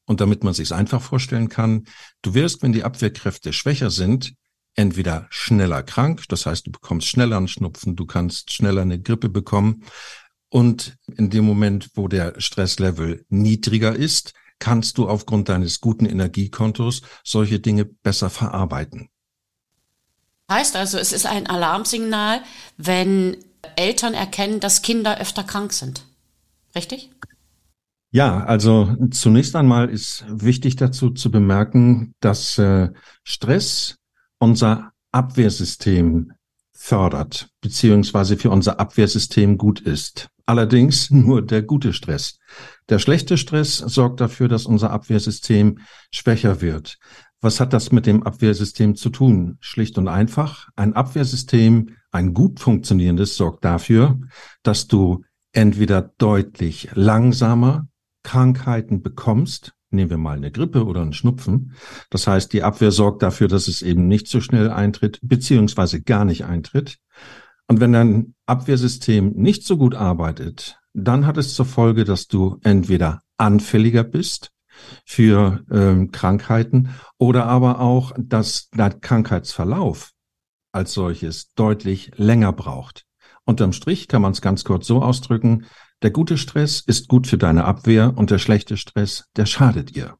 Und 0.06 0.20
damit 0.20 0.42
man 0.42 0.54
sich 0.54 0.72
einfach 0.72 1.00
vorstellen 1.00 1.48
kann, 1.48 1.84
du 2.22 2.34
wirst, 2.34 2.62
wenn 2.62 2.72
die 2.72 2.82
Abwehrkräfte 2.82 3.52
schwächer 3.52 3.90
sind, 3.90 4.34
entweder 4.74 5.28
schneller 5.30 5.84
krank, 5.84 6.24
das 6.28 6.46
heißt, 6.46 6.66
du 6.66 6.72
bekommst 6.72 7.06
schneller 7.06 7.36
einen 7.36 7.48
Schnupfen, 7.48 7.94
du 7.94 8.06
kannst 8.06 8.52
schneller 8.52 8.82
eine 8.82 9.00
Grippe 9.00 9.28
bekommen, 9.28 9.84
und 10.50 10.96
in 11.16 11.30
dem 11.30 11.44
Moment, 11.44 11.90
wo 11.94 12.08
der 12.08 12.38
Stresslevel 12.38 13.24
niedriger 13.28 13.94
ist, 13.94 14.34
kannst 14.58 14.98
du 14.98 15.08
aufgrund 15.08 15.48
deines 15.48 15.80
guten 15.80 16.04
Energiekontos 16.04 17.02
solche 17.24 17.60
Dinge 17.60 17.86
besser 17.86 18.28
verarbeiten. 18.28 19.08
Heißt 20.50 20.76
also, 20.76 20.98
es 20.98 21.12
ist 21.12 21.26
ein 21.26 21.46
Alarmsignal, 21.46 22.42
wenn 22.76 23.38
Eltern 23.76 24.14
erkennen, 24.14 24.60
dass 24.60 24.82
Kinder 24.82 25.18
öfter 25.18 25.44
krank 25.44 25.72
sind. 25.72 26.04
Richtig? 26.74 27.10
Ja, 28.10 28.44
also 28.44 28.96
zunächst 29.12 29.54
einmal 29.54 29.88
ist 29.88 30.24
wichtig 30.28 30.74
dazu 30.74 31.10
zu 31.10 31.30
bemerken, 31.30 32.12
dass 32.18 32.58
äh, 32.58 32.90
Stress 33.22 33.96
unser 34.38 34.92
Abwehrsystem 35.12 36.32
fördert, 36.72 37.48
beziehungsweise 37.60 38.36
für 38.36 38.50
unser 38.50 38.80
Abwehrsystem 38.80 39.58
gut 39.58 39.80
ist. 39.80 40.28
Allerdings 40.46 41.10
nur 41.10 41.42
der 41.42 41.62
gute 41.62 41.92
Stress. 41.92 42.38
Der 42.88 42.98
schlechte 42.98 43.36
Stress 43.36 43.76
sorgt 43.78 44.20
dafür, 44.20 44.48
dass 44.48 44.66
unser 44.66 44.90
Abwehrsystem 44.90 45.78
schwächer 46.10 46.60
wird. 46.60 46.98
Was 47.40 47.60
hat 47.60 47.72
das 47.72 47.90
mit 47.90 48.06
dem 48.06 48.22
Abwehrsystem 48.22 48.96
zu 48.96 49.08
tun? 49.10 49.56
Schlicht 49.60 49.96
und 49.96 50.08
einfach, 50.08 50.68
ein 50.76 50.94
Abwehrsystem, 50.94 51.96
ein 52.10 52.34
gut 52.34 52.60
funktionierendes, 52.60 53.36
sorgt 53.36 53.64
dafür, 53.64 54.20
dass 54.62 54.88
du 54.88 55.24
entweder 55.52 56.02
deutlich 56.18 56.90
langsamer 56.94 57.86
Krankheiten 58.22 59.02
bekommst, 59.02 59.72
nehmen 59.90 60.10
wir 60.10 60.18
mal 60.18 60.36
eine 60.36 60.50
Grippe 60.50 60.84
oder 60.84 61.02
einen 61.02 61.12
Schnupfen. 61.12 61.74
Das 62.10 62.26
heißt, 62.26 62.52
die 62.52 62.62
Abwehr 62.62 62.92
sorgt 62.92 63.22
dafür, 63.22 63.48
dass 63.48 63.68
es 63.68 63.82
eben 63.82 64.08
nicht 64.08 64.28
so 64.28 64.40
schnell 64.40 64.70
eintritt, 64.70 65.18
beziehungsweise 65.22 66.02
gar 66.02 66.24
nicht 66.24 66.44
eintritt. 66.44 66.98
Und 67.66 67.80
wenn 67.80 67.92
dein 67.92 68.34
Abwehrsystem 68.46 69.32
nicht 69.36 69.64
so 69.64 69.76
gut 69.76 69.94
arbeitet, 69.94 70.78
dann 70.92 71.26
hat 71.26 71.36
es 71.36 71.54
zur 71.54 71.66
Folge, 71.66 72.04
dass 72.04 72.26
du 72.26 72.58
entweder 72.62 73.22
anfälliger 73.36 74.04
bist 74.04 74.50
für 75.04 75.64
ähm, 75.70 76.10
Krankheiten 76.10 76.90
oder 77.18 77.46
aber 77.46 77.80
auch, 77.80 78.12
dass 78.18 78.68
dein 78.70 79.00
Krankheitsverlauf 79.00 80.10
als 80.72 80.92
solches 80.92 81.52
deutlich 81.54 82.12
länger 82.16 82.52
braucht. 82.52 83.04
Unterm 83.44 83.72
Strich 83.72 84.08
kann 84.08 84.22
man 84.22 84.32
es 84.32 84.40
ganz 84.40 84.64
kurz 84.64 84.86
so 84.86 85.02
ausdrücken, 85.02 85.66
der 86.02 86.10
gute 86.10 86.38
Stress 86.38 86.80
ist 86.80 87.08
gut 87.08 87.26
für 87.26 87.38
deine 87.38 87.64
Abwehr 87.64 88.14
und 88.16 88.30
der 88.30 88.38
schlechte 88.38 88.76
Stress, 88.76 89.24
der 89.36 89.46
schadet 89.46 89.96
ihr. 89.96 90.16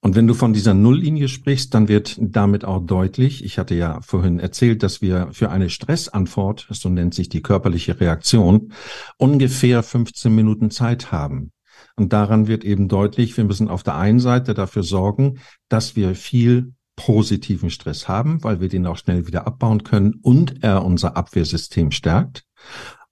Und 0.00 0.14
wenn 0.14 0.28
du 0.28 0.34
von 0.34 0.52
dieser 0.52 0.74
Nulllinie 0.74 1.26
sprichst, 1.26 1.74
dann 1.74 1.88
wird 1.88 2.16
damit 2.20 2.64
auch 2.64 2.78
deutlich, 2.78 3.44
ich 3.44 3.58
hatte 3.58 3.74
ja 3.74 4.00
vorhin 4.02 4.38
erzählt, 4.38 4.84
dass 4.84 5.02
wir 5.02 5.30
für 5.32 5.50
eine 5.50 5.68
Stressantwort, 5.68 6.68
so 6.70 6.88
nennt 6.88 7.14
sich 7.14 7.28
die 7.28 7.42
körperliche 7.42 7.98
Reaktion, 7.98 8.72
ungefähr 9.18 9.82
15 9.82 10.32
Minuten 10.32 10.70
Zeit 10.70 11.10
haben. 11.10 11.50
Und 11.96 12.12
daran 12.12 12.46
wird 12.46 12.62
eben 12.64 12.88
deutlich, 12.88 13.36
wir 13.36 13.44
müssen 13.44 13.68
auf 13.68 13.82
der 13.82 13.96
einen 13.96 14.20
Seite 14.20 14.54
dafür 14.54 14.84
sorgen, 14.84 15.40
dass 15.68 15.96
wir 15.96 16.14
viel 16.14 16.74
positiven 16.94 17.70
Stress 17.70 18.06
haben, 18.06 18.44
weil 18.44 18.60
wir 18.60 18.68
den 18.68 18.86
auch 18.86 18.96
schnell 18.96 19.26
wieder 19.26 19.46
abbauen 19.46 19.82
können 19.82 20.14
und 20.22 20.62
er 20.62 20.84
unser 20.84 21.16
Abwehrsystem 21.16 21.90
stärkt. 21.90 22.44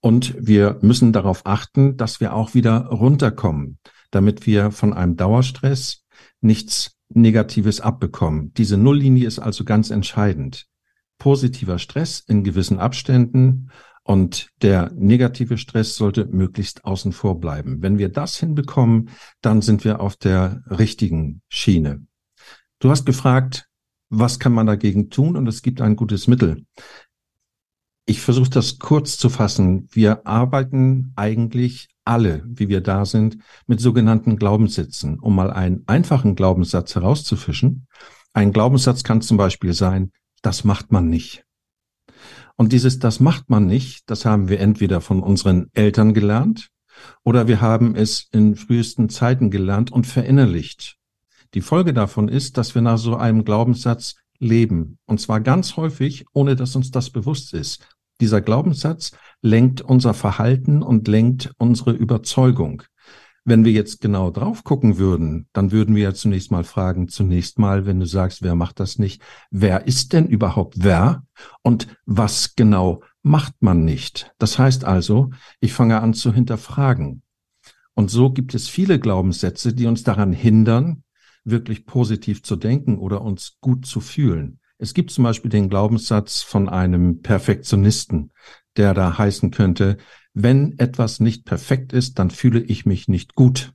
Und 0.01 0.35
wir 0.39 0.77
müssen 0.81 1.13
darauf 1.13 1.45
achten, 1.45 1.97
dass 1.97 2.19
wir 2.19 2.33
auch 2.33 2.53
wieder 2.53 2.85
runterkommen, 2.87 3.79
damit 4.11 4.45
wir 4.45 4.71
von 4.71 4.93
einem 4.93 5.15
Dauerstress 5.15 6.03
nichts 6.41 6.95
Negatives 7.09 7.81
abbekommen. 7.81 8.53
Diese 8.53 8.77
Nulllinie 8.77 9.27
ist 9.27 9.39
also 9.39 9.63
ganz 9.63 9.89
entscheidend. 9.89 10.67
Positiver 11.17 11.79
Stress 11.79 12.19
in 12.19 12.43
gewissen 12.43 12.79
Abständen 12.79 13.71
und 14.03 14.49
der 14.61 14.91
negative 14.93 15.57
Stress 15.57 15.95
sollte 15.95 16.25
möglichst 16.25 16.85
außen 16.85 17.11
vor 17.11 17.39
bleiben. 17.39 17.81
Wenn 17.81 17.97
wir 17.97 18.09
das 18.09 18.37
hinbekommen, 18.37 19.09
dann 19.41 19.61
sind 19.61 19.83
wir 19.83 19.99
auf 19.99 20.15
der 20.15 20.61
richtigen 20.69 21.41
Schiene. 21.47 22.05
Du 22.79 22.91
hast 22.91 23.05
gefragt, 23.05 23.67
was 24.09 24.39
kann 24.39 24.53
man 24.53 24.67
dagegen 24.67 25.09
tun? 25.09 25.35
Und 25.35 25.47
es 25.47 25.63
gibt 25.63 25.81
ein 25.81 25.95
gutes 25.95 26.27
Mittel. 26.27 26.65
Ich 28.07 28.21
versuche 28.21 28.49
das 28.51 28.77
kurz 28.77 29.17
zu 29.17 29.29
fassen. 29.29 29.87
Wir 29.91 30.27
arbeiten 30.27 31.11
eigentlich 31.15 31.89
alle, 32.03 32.43
wie 32.45 32.69
wir 32.69 32.81
da 32.81 33.03
sind, 33.05 33.37
mit 33.65 33.79
sogenannten 33.79 34.37
Glaubenssätzen, 34.37 35.19
um 35.19 35.35
mal 35.35 35.51
einen 35.51 35.83
einfachen 35.87 36.35
Glaubenssatz 36.35 36.93
herauszufischen. 36.93 37.87
Ein 38.33 38.53
Glaubenssatz 38.53 39.03
kann 39.03 39.21
zum 39.21 39.37
Beispiel 39.37 39.73
sein, 39.73 40.11
das 40.43 40.63
macht 40.63 40.91
man 40.91 41.09
nicht. 41.09 41.45
Und 42.57 42.73
dieses, 42.73 42.99
das 42.99 43.19
macht 43.19 43.49
man 43.49 43.65
nicht, 43.65 44.09
das 44.09 44.23
haben 44.23 44.49
wir 44.49 44.59
entweder 44.59 45.01
von 45.01 45.21
unseren 45.21 45.69
Eltern 45.73 46.13
gelernt 46.13 46.69
oder 47.23 47.47
wir 47.47 47.59
haben 47.59 47.95
es 47.95 48.27
in 48.31 48.55
frühesten 48.55 49.09
Zeiten 49.09 49.49
gelernt 49.49 49.91
und 49.91 50.05
verinnerlicht. 50.05 50.97
Die 51.53 51.61
Folge 51.61 51.93
davon 51.93 52.27
ist, 52.27 52.57
dass 52.57 52.75
wir 52.75 52.81
nach 52.81 52.97
so 52.97 53.15
einem 53.15 53.43
Glaubenssatz 53.43 54.15
leben. 54.39 54.99
Und 55.05 55.19
zwar 55.19 55.41
ganz 55.41 55.77
häufig, 55.77 56.25
ohne 56.33 56.55
dass 56.55 56.75
uns 56.75 56.91
das 56.91 57.09
bewusst 57.09 57.53
ist. 57.53 57.87
Dieser 58.21 58.41
Glaubenssatz 58.41 59.11
lenkt 59.41 59.81
unser 59.81 60.13
Verhalten 60.13 60.81
und 60.81 61.07
lenkt 61.07 61.51
unsere 61.57 61.91
Überzeugung. 61.91 62.83
Wenn 63.47 63.63
wir 63.63 63.71
jetzt 63.71 64.01
genau 64.01 64.31
drauf 64.31 64.63
gucken 64.63 64.97
würden, 64.97 65.47
dann 65.53 65.71
würden 65.71 65.95
wir 65.95 66.01
ja 66.01 66.13
zunächst 66.15 66.49
mal 66.49 66.63
fragen, 66.63 67.09
zunächst 67.09 67.59
mal, 67.59 67.85
wenn 67.85 67.99
du 67.99 68.07
sagst, 68.07 68.41
wer 68.41 68.55
macht 68.55 68.79
das 68.79 68.97
nicht, 68.97 69.21
wer 69.51 69.85
ist 69.85 70.13
denn 70.13 70.25
überhaupt 70.25 70.75
wer 70.77 71.23
und 71.61 71.87
was 72.05 72.55
genau 72.55 73.03
macht 73.21 73.53
man 73.59 73.85
nicht? 73.85 74.33
Das 74.39 74.57
heißt 74.57 74.83
also, 74.83 75.29
ich 75.59 75.73
fange 75.73 76.01
an 76.01 76.15
zu 76.15 76.33
hinterfragen. 76.33 77.21
Und 77.93 78.09
so 78.09 78.31
gibt 78.31 78.55
es 78.55 78.67
viele 78.67 78.99
Glaubenssätze, 78.99 79.73
die 79.73 79.85
uns 79.85 80.03
daran 80.03 80.33
hindern, 80.33 81.03
wirklich 81.43 81.85
positiv 81.85 82.41
zu 82.41 82.55
denken 82.55 82.97
oder 82.97 83.21
uns 83.21 83.57
gut 83.61 83.85
zu 83.85 84.01
fühlen. 84.01 84.59
Es 84.85 84.93
gibt 84.93 85.09
zum 85.09 85.23
Beispiel 85.23 85.49
den 85.49 85.67
Glaubenssatz 85.67 86.43
von 86.43 86.69
einem 86.69 87.23
Perfektionisten, 87.23 88.31
der 88.77 88.93
da 88.93 89.17
heißen 89.17 89.49
könnte, 89.49 89.97
wenn 90.35 90.77
etwas 90.77 91.19
nicht 91.19 91.43
perfekt 91.43 91.91
ist, 91.91 92.19
dann 92.19 92.29
fühle 92.29 92.59
ich 92.59 92.85
mich 92.85 93.07
nicht 93.07 93.33
gut. 93.33 93.73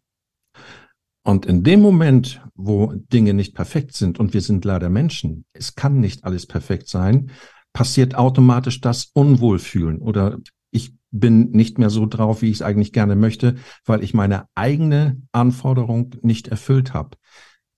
Und 1.24 1.46
in 1.46 1.64
dem 1.64 1.80
Moment, 1.80 2.42
wo 2.54 2.92
Dinge 2.94 3.34
nicht 3.34 3.56
perfekt 3.56 3.94
sind, 3.94 4.20
und 4.20 4.34
wir 4.34 4.40
sind 4.40 4.64
leider 4.64 4.88
Menschen, 4.88 5.46
es 5.52 5.74
kann 5.74 5.98
nicht 5.98 6.22
alles 6.22 6.46
perfekt 6.46 6.88
sein, 6.88 7.32
passiert 7.72 8.14
automatisch 8.14 8.80
das 8.80 9.10
Unwohlfühlen 9.12 9.98
oder 9.98 10.38
ich 10.70 10.94
bin 11.10 11.50
nicht 11.50 11.80
mehr 11.80 11.90
so 11.90 12.06
drauf, 12.06 12.40
wie 12.40 12.50
ich 12.50 12.58
es 12.58 12.62
eigentlich 12.62 12.92
gerne 12.92 13.16
möchte, 13.16 13.56
weil 13.84 14.04
ich 14.04 14.14
meine 14.14 14.46
eigene 14.54 15.20
Anforderung 15.32 16.14
nicht 16.22 16.46
erfüllt 16.46 16.94
habe. 16.94 17.16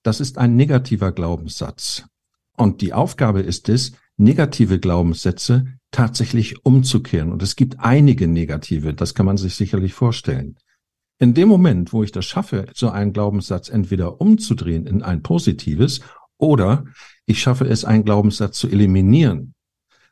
Das 0.03 0.21
ist 0.21 0.37
ein 0.37 0.55
negativer 0.55 1.13
Glaubenssatz. 1.13 2.05
Und 2.57 2.81
die 2.81 2.93
Aufgabe 2.93 3.41
ist 3.41 3.69
es, 3.69 3.93
negative 4.17 4.79
Glaubenssätze 4.79 5.67
tatsächlich 5.91 6.65
umzukehren. 6.65 7.33
Und 7.33 7.43
es 7.43 7.57
gibt 7.57 7.81
einige 7.81 8.29
negative, 8.29 8.95
das 8.95 9.15
kann 9.15 9.27
man 9.27 9.37
sich 9.37 9.55
sicherlich 9.55 9.95
vorstellen. 9.95 10.57
In 11.19 11.35
dem 11.35 11.49
Moment, 11.49 11.93
wo 11.93 12.03
ich 12.03 12.13
das 12.13 12.25
schaffe, 12.25 12.67
so 12.75 12.91
einen 12.91 13.13
Glaubenssatz 13.13 13.69
entweder 13.69 14.21
umzudrehen 14.21 14.87
in 14.87 15.03
ein 15.03 15.23
positives 15.23 16.01
oder 16.37 16.85
ich 17.27 17.41
schaffe 17.41 17.67
es, 17.67 17.85
einen 17.85 18.05
Glaubenssatz 18.05 18.59
zu 18.59 18.69
eliminieren, 18.69 19.55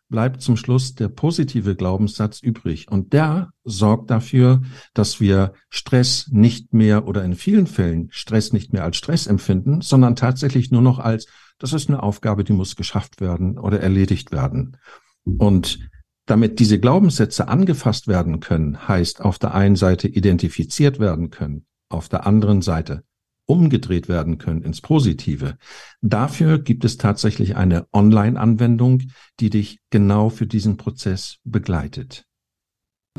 bleibt 0.08 0.42
zum 0.42 0.56
Schluss 0.56 0.94
der 0.94 1.08
positive 1.08 1.74
Glaubenssatz 1.74 2.40
übrig. 2.40 2.90
Und 2.90 3.12
der 3.12 3.50
sorgt 3.64 4.10
dafür, 4.10 4.62
dass 4.92 5.20
wir 5.20 5.54
Stress 5.68 6.28
nicht 6.30 6.74
mehr 6.74 7.08
oder 7.08 7.24
in 7.24 7.34
vielen 7.34 7.66
Fällen 7.66 8.08
Stress 8.10 8.52
nicht 8.52 8.72
mehr 8.72 8.84
als 8.84 8.96
Stress 8.96 9.26
empfinden, 9.26 9.80
sondern 9.80 10.16
tatsächlich 10.16 10.70
nur 10.70 10.82
noch 10.82 10.98
als 10.98 11.26
das 11.60 11.72
ist 11.72 11.88
eine 11.88 12.02
Aufgabe, 12.02 12.42
die 12.42 12.52
muss 12.52 12.74
geschafft 12.74 13.20
werden 13.20 13.58
oder 13.58 13.80
erledigt 13.80 14.32
werden. 14.32 14.76
Und 15.24 15.78
damit 16.26 16.58
diese 16.58 16.80
Glaubenssätze 16.80 17.48
angefasst 17.48 18.08
werden 18.08 18.40
können, 18.40 18.88
heißt 18.88 19.20
auf 19.20 19.38
der 19.38 19.54
einen 19.54 19.76
Seite 19.76 20.08
identifiziert 20.08 20.98
werden 20.98 21.30
können, 21.30 21.66
auf 21.88 22.08
der 22.08 22.26
anderen 22.26 22.62
Seite 22.62 23.04
umgedreht 23.46 24.08
werden 24.08 24.38
können 24.38 24.62
ins 24.62 24.80
Positive. 24.80 25.58
Dafür 26.00 26.60
gibt 26.60 26.84
es 26.84 26.96
tatsächlich 26.98 27.56
eine 27.56 27.86
Online-Anwendung, 27.92 29.02
die 29.40 29.50
dich 29.50 29.80
genau 29.90 30.28
für 30.28 30.46
diesen 30.46 30.76
Prozess 30.76 31.38
begleitet. 31.42 32.24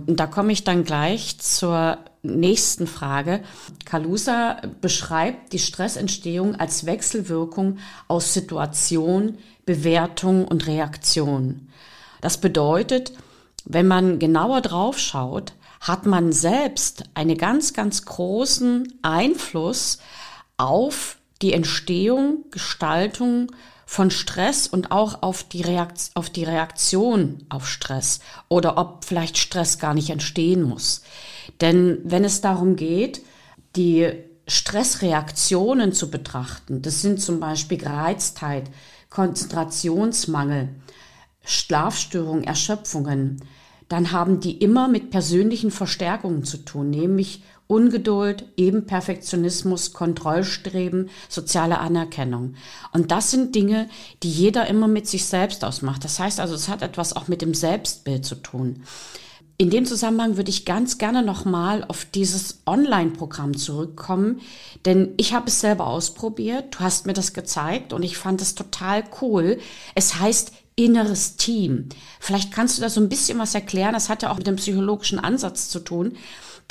Da 0.06 0.28
komme 0.28 0.54
ich 0.54 0.64
dann 0.64 0.86
gleich 0.86 1.38
zur 1.40 1.98
nächsten 2.24 2.88
Frage. 2.88 3.42
Kalusa 3.86 4.62
beschreibt 4.80 5.54
die 5.54 5.60
Stressentstehung 5.60 6.56
als 6.56 6.86
Wechselwirkung 6.86 7.80
aus 8.08 8.34
Situation, 8.34 9.38
Bewertung 9.66 10.46
und 10.48 10.68
Reaktion. 10.68 11.70
Das 12.22 12.40
bedeutet, 12.40 13.14
wenn 13.66 13.88
man 13.88 14.20
genauer 14.20 14.62
drauf 14.62 15.00
schaut, 15.00 15.54
hat 15.80 16.06
man 16.06 16.32
selbst 16.32 17.04
einen 17.16 17.38
ganz, 17.38 17.74
ganz 17.74 18.06
großen 18.06 19.00
Einfluss 19.02 19.98
auf 20.58 21.18
die 21.42 21.54
Entstehung, 21.54 22.46
Gestaltung 22.52 23.52
von 23.86 24.10
Stress 24.10 24.68
und 24.68 24.92
auch 24.92 25.22
auf 25.22 25.44
die, 25.44 25.66
auf 26.14 26.30
die 26.30 26.44
Reaktion 26.44 27.46
auf 27.50 27.68
Stress 27.68 28.22
oder 28.48 28.78
ob 28.78 29.04
vielleicht 29.04 29.38
Stress 29.38 29.80
gar 29.80 29.94
nicht 29.94 30.10
entstehen 30.10 30.64
muss. 30.64 31.02
Denn 31.60 32.00
wenn 32.04 32.24
es 32.24 32.42
darum 32.42 32.76
geht, 32.76 33.22
die 33.76 34.12
Stressreaktionen 34.48 35.94
zu 35.94 36.10
betrachten, 36.10 36.82
das 36.82 37.02
sind 37.02 37.22
zum 37.22 37.40
Beispiel 37.40 37.78
Gereiztheit, 37.78 38.72
Konzentrationsmangel, 39.10 40.70
Schlafstörungen, 41.44 42.44
Erschöpfungen, 42.44 43.42
dann 43.90 44.14
haben 44.14 44.40
die 44.40 44.58
immer 44.58 44.88
mit 44.88 45.10
persönlichen 45.10 45.70
Verstärkungen 45.70 46.46
zu 46.46 46.58
tun, 46.60 46.90
nämlich 46.90 47.44
Ungeduld, 47.72 48.44
eben 48.58 48.86
Perfektionismus, 48.86 49.94
Kontrollstreben, 49.94 51.10
soziale 51.30 51.80
Anerkennung. 51.80 52.56
Und 52.92 53.12
das 53.12 53.32
sind 53.32 53.56
Dinge, 53.56 53.88
die 54.24 54.30
jeder 54.30 54.68
immer 54.68 54.90
mit 54.90 55.08
sich 55.08 55.26
selbst 55.26 55.64
ausmacht. 55.64 56.04
Das 56.04 56.20
heißt 56.20 56.42
also, 56.42 56.54
es 56.54 56.68
hat 56.68 56.82
etwas 56.82 57.16
auch 57.16 57.30
mit 57.30 57.42
dem 57.42 57.54
Selbstbild 57.54 58.26
zu 58.26 58.36
tun. 58.36 58.84
In 59.58 59.70
dem 59.70 59.86
Zusammenhang 59.86 60.36
würde 60.36 60.50
ich 60.50 60.66
ganz 60.66 60.98
gerne 60.98 61.24
nochmal 61.24 61.86
auf 61.88 62.04
dieses 62.04 62.62
Online-Programm 62.66 63.56
zurückkommen, 63.56 64.42
denn 64.84 65.14
ich 65.16 65.34
habe 65.34 65.48
es 65.48 65.62
selber 65.62 65.88
ausprobiert. 65.88 66.76
Du 66.76 66.80
hast 66.80 67.06
mir 67.06 67.14
das 67.14 67.32
gezeigt 67.32 67.94
und 67.94 68.04
ich 68.04 68.18
fand 68.18 68.42
es 68.42 68.54
total 68.54 69.06
cool. 69.22 69.60
Es 69.96 70.20
heißt 70.20 70.52
inneres 70.76 71.38
Team. 71.38 71.88
Vielleicht 72.20 72.52
kannst 72.52 72.78
du 72.78 72.82
da 72.82 72.90
so 72.90 73.00
ein 73.00 73.08
bisschen 73.08 73.40
was 73.40 73.56
erklären. 73.56 73.94
Das 73.94 74.10
hat 74.10 74.24
ja 74.24 74.32
auch 74.32 74.38
mit 74.38 74.48
dem 74.48 74.58
psychologischen 74.58 75.20
Ansatz 75.20 75.70
zu 75.70 75.80
tun 75.80 76.18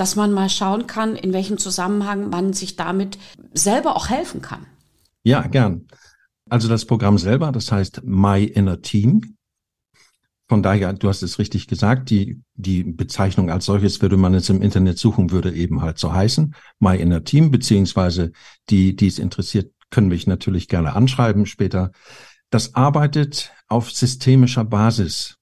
dass 0.01 0.17
man 0.17 0.33
mal 0.33 0.49
schauen 0.49 0.87
kann, 0.87 1.15
in 1.15 1.35
welchem 1.35 1.59
Zusammenhang 1.59 2.31
man 2.31 2.55
sich 2.55 2.77
damit 2.77 3.19
selber 3.53 3.97
auch 3.97 4.09
helfen 4.09 4.41
kann. 4.41 4.65
Ja, 5.23 5.47
gern. 5.47 5.87
Also 6.49 6.69
das 6.69 6.87
Programm 6.87 7.19
selber, 7.19 7.53
das 7.53 7.71
heißt 7.71 8.03
My 8.05 8.43
Inner 8.43 8.81
Team. 8.81 9.37
Von 10.49 10.63
daher, 10.63 10.93
du 10.95 11.09
hast 11.09 11.23
es 11.23 11.39
richtig 11.39 11.69
gesagt, 11.69 12.09
die, 12.09 12.41
die 12.55 12.83
Bezeichnung 12.83 13.51
als 13.51 13.67
solches 13.67 14.01
würde 14.01 14.17
man 14.17 14.33
jetzt 14.33 14.49
im 14.49 14.63
Internet 14.63 14.99
suchen, 14.99 15.31
würde 15.31 15.53
eben 15.53 15.83
halt 15.83 15.99
so 15.99 16.13
heißen. 16.13 16.55
My 16.81 16.97
Inner 16.97 17.23
Team, 17.23 17.51
beziehungsweise 17.51 18.33
die, 18.71 18.97
die 18.97 19.07
es 19.07 19.19
interessiert, 19.19 19.71
können 19.91 20.09
mich 20.09 20.27
natürlich 20.27 20.67
gerne 20.67 20.95
anschreiben 20.95 21.45
später. 21.45 21.93
Das 22.49 22.75
arbeitet 22.75 23.53
auf 23.69 23.93
systemischer 23.93 24.65
Basis. 24.65 25.37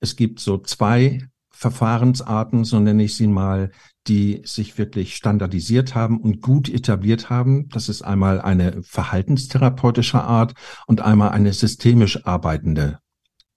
Es 0.00 0.16
gibt 0.16 0.40
so 0.40 0.58
zwei 0.58 1.28
Verfahrensarten, 1.62 2.64
so 2.64 2.80
nenne 2.80 3.04
ich 3.04 3.16
sie 3.16 3.28
mal, 3.28 3.70
die 4.08 4.42
sich 4.44 4.78
wirklich 4.78 5.14
standardisiert 5.14 5.94
haben 5.94 6.20
und 6.20 6.42
gut 6.42 6.68
etabliert 6.68 7.30
haben. 7.30 7.68
Das 7.68 7.88
ist 7.88 8.02
einmal 8.02 8.40
eine 8.40 8.82
verhaltenstherapeutische 8.82 10.20
Art 10.20 10.54
und 10.88 11.02
einmal 11.02 11.28
eine 11.28 11.52
systemisch 11.52 12.26
arbeitende 12.26 12.98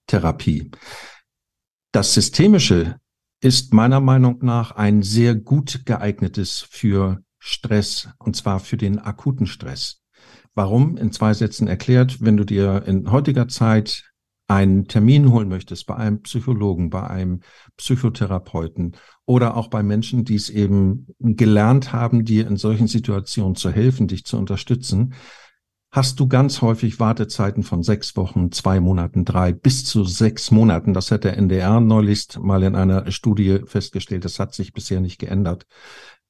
Therapie. 0.05 0.69
Das 1.91 2.13
Systemische 2.13 2.97
ist 3.41 3.73
meiner 3.73 4.01
Meinung 4.01 4.37
nach 4.41 4.71
ein 4.71 5.01
sehr 5.01 5.33
gut 5.33 5.81
geeignetes 5.85 6.61
für 6.69 7.23
Stress, 7.39 8.09
und 8.19 8.35
zwar 8.35 8.59
für 8.59 8.77
den 8.77 8.99
akuten 8.99 9.47
Stress. 9.47 10.03
Warum? 10.53 10.95
In 10.97 11.11
zwei 11.11 11.33
Sätzen 11.33 11.67
erklärt, 11.67 12.21
wenn 12.21 12.37
du 12.37 12.43
dir 12.43 12.83
in 12.85 13.09
heutiger 13.09 13.47
Zeit 13.47 14.03
einen 14.47 14.87
Termin 14.87 15.31
holen 15.31 15.49
möchtest 15.49 15.87
bei 15.87 15.95
einem 15.95 16.21
Psychologen, 16.21 16.89
bei 16.89 17.07
einem 17.07 17.41
Psychotherapeuten 17.77 18.95
oder 19.25 19.57
auch 19.57 19.69
bei 19.69 19.81
Menschen, 19.81 20.23
die 20.23 20.35
es 20.35 20.49
eben 20.49 21.07
gelernt 21.19 21.93
haben, 21.93 22.25
dir 22.25 22.47
in 22.47 22.57
solchen 22.57 22.87
Situationen 22.87 23.55
zu 23.55 23.71
helfen, 23.71 24.07
dich 24.07 24.25
zu 24.25 24.37
unterstützen, 24.37 25.15
hast 25.95 26.19
du 26.19 26.27
ganz 26.27 26.61
häufig 26.61 26.99
Wartezeiten 26.99 27.63
von 27.63 27.81
sechs 27.81 28.17
Wochen, 28.17 28.51
zwei 28.51 28.81
Monaten, 28.81 29.23
drei 29.23 29.53
bis 29.53 29.85
zu 29.85 30.03
sechs 30.03 30.51
Monaten. 30.51 30.93
Das 30.93 31.09
hat 31.09 31.23
der 31.23 31.37
NDR 31.37 31.79
neulich 31.79 32.27
mal 32.37 32.63
in 32.63 32.75
einer 32.75 33.09
Studie 33.11 33.61
festgestellt. 33.65 34.25
Das 34.25 34.37
hat 34.37 34.53
sich 34.53 34.73
bisher 34.73 34.99
nicht 34.99 35.19
geändert. 35.19 35.65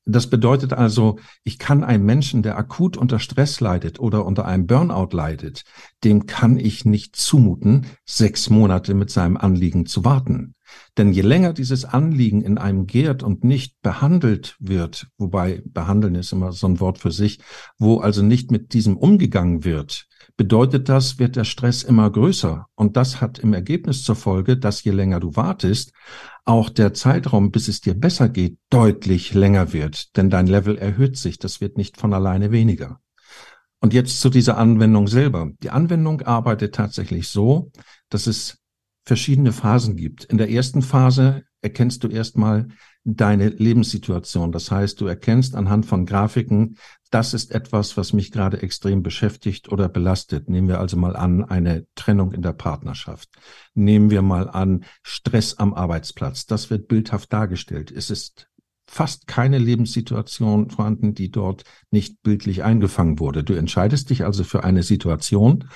Das 0.05 0.29
bedeutet 0.29 0.71
also, 0.71 1.17
ich 1.43 1.57
kann 1.57 1.83
einem 1.83 2.05
Menschen, 2.05 2.43
der 2.43 2.57
akut 2.57 2.95
unter 2.95 3.17
Stress 3.17 3.59
leidet 3.59 3.99
oder 3.99 4.25
unter 4.25 4.45
einem 4.45 4.67
Burnout 4.67 5.15
leidet, 5.15 5.63
dem 6.03 6.27
kann 6.27 6.57
ich 6.57 6.85
nicht 6.85 7.15
zumuten, 7.15 7.87
sechs 8.05 8.51
Monate 8.51 8.93
mit 8.93 9.09
seinem 9.09 9.35
Anliegen 9.35 9.87
zu 9.87 10.05
warten. 10.05 10.53
Denn 10.97 11.11
je 11.11 11.21
länger 11.21 11.53
dieses 11.53 11.85
Anliegen 11.85 12.41
in 12.41 12.57
einem 12.59 12.85
gärt 12.85 13.23
und 13.23 13.43
nicht 13.43 13.81
behandelt 13.81 14.55
wird, 14.59 15.07
wobei 15.17 15.63
behandeln 15.65 16.15
ist 16.15 16.31
immer 16.31 16.51
so 16.51 16.67
ein 16.67 16.79
Wort 16.79 16.99
für 16.99 17.11
sich, 17.11 17.39
wo 17.79 17.97
also 17.97 18.21
nicht 18.21 18.51
mit 18.51 18.73
diesem 18.73 18.97
umgegangen 18.97 19.63
wird, 19.63 20.07
bedeutet 20.38 20.89
das, 20.89 21.19
wird 21.19 21.36
der 21.36 21.43
Stress 21.43 21.84
immer 21.84 22.10
größer. 22.10 22.67
Und 22.76 22.98
das 22.98 23.21
hat 23.21 23.39
im 23.39 23.54
Ergebnis 23.54 24.04
zur 24.04 24.15
Folge, 24.15 24.58
dass 24.58 24.84
je 24.84 24.91
länger 24.91 25.19
du 25.19 25.36
wartest, 25.36 25.93
auch 26.43 26.69
der 26.69 26.93
Zeitraum, 26.93 27.52
bis 27.52 27.67
es 27.67 27.82
dir 27.82 27.93
besser 27.93 28.30
geht, 28.30 28.58
deutlich 28.69 29.34
länger 29.34 29.74
wird. 29.74 30.15
Denn 30.17 30.30
dein 30.30 30.48
Level 30.48 30.78
erhöht 30.78 31.17
sich. 31.17 31.39
Das 31.39 31.62
wird 31.62 31.78
nicht 31.78 31.98
von 31.98 32.13
alleine 32.13 32.52
weniger. 32.52 33.00
Und 33.80 33.93
jetzt 33.93 34.19
zu 34.19 34.30
dieser 34.30 34.58
Anwendung 34.58 35.08
selber. 35.08 35.52
Die 35.62 35.69
Anwendung 35.69 36.21
arbeitet 36.21 36.76
tatsächlich 36.76 37.30
so, 37.30 37.71
dass 38.10 38.28
es 38.28 38.58
verschiedene 39.06 39.52
Phasen 39.52 39.95
gibt. 39.95 40.26
In 40.26 40.38
der 40.38 40.50
ersten 40.50 40.82
Phase 40.82 41.43
erkennst 41.62 42.04
du 42.04 42.08
erstmal 42.08 42.67
deine 43.04 43.50
Lebenssituation. 43.50 44.52
Das 44.52 44.71
heißt, 44.71 45.00
du 45.00 45.06
erkennst 45.06 45.56
anhand 45.56 45.86
von 45.86 46.06
Grafiken, 46.06 46.78
das 47.15 47.34
ist 47.34 47.56
etwas, 47.56 47.95
was 47.95 48.12
mich 48.12 48.30
gerade 48.30 48.62
extrem 48.62 49.01
beschäftigt 49.01 49.71
oder 49.71 49.88
belastet. 49.88 50.49
Nehmen 50.49 50.67
wir 50.67 50.82
also 50.82 50.97
mal 50.97 51.15
an, 51.15 51.45
eine 51.45 51.88
Trennung 51.95 52.34
in 52.34 52.41
der 52.41 52.51
Partnerschaft. 52.51 53.30
Nehmen 53.73 54.10
wir 54.10 54.21
mal 54.21 54.49
an, 54.49 54.84
Stress 55.01 55.54
am 55.58 55.73
Arbeitsplatz. 55.73 56.45
Das 56.45 56.69
wird 56.69 56.89
bildhaft 56.89 57.32
dargestellt. 57.32 57.89
Es 57.89 58.10
ist 58.10 58.49
fast 58.86 59.28
keine 59.28 59.60
Lebenssituation 59.60 60.69
vorhanden, 60.69 61.13
die 61.13 61.32
dort 61.32 61.63
nicht 61.89 62.21
bildlich 62.21 62.65
eingefangen 62.65 63.17
wurde. 63.17 63.45
Du 63.45 63.54
entscheidest 63.54 64.10
dich 64.10 64.25
also 64.25 64.43
für 64.43 64.65
eine 64.65 64.84
Situation 64.84 65.69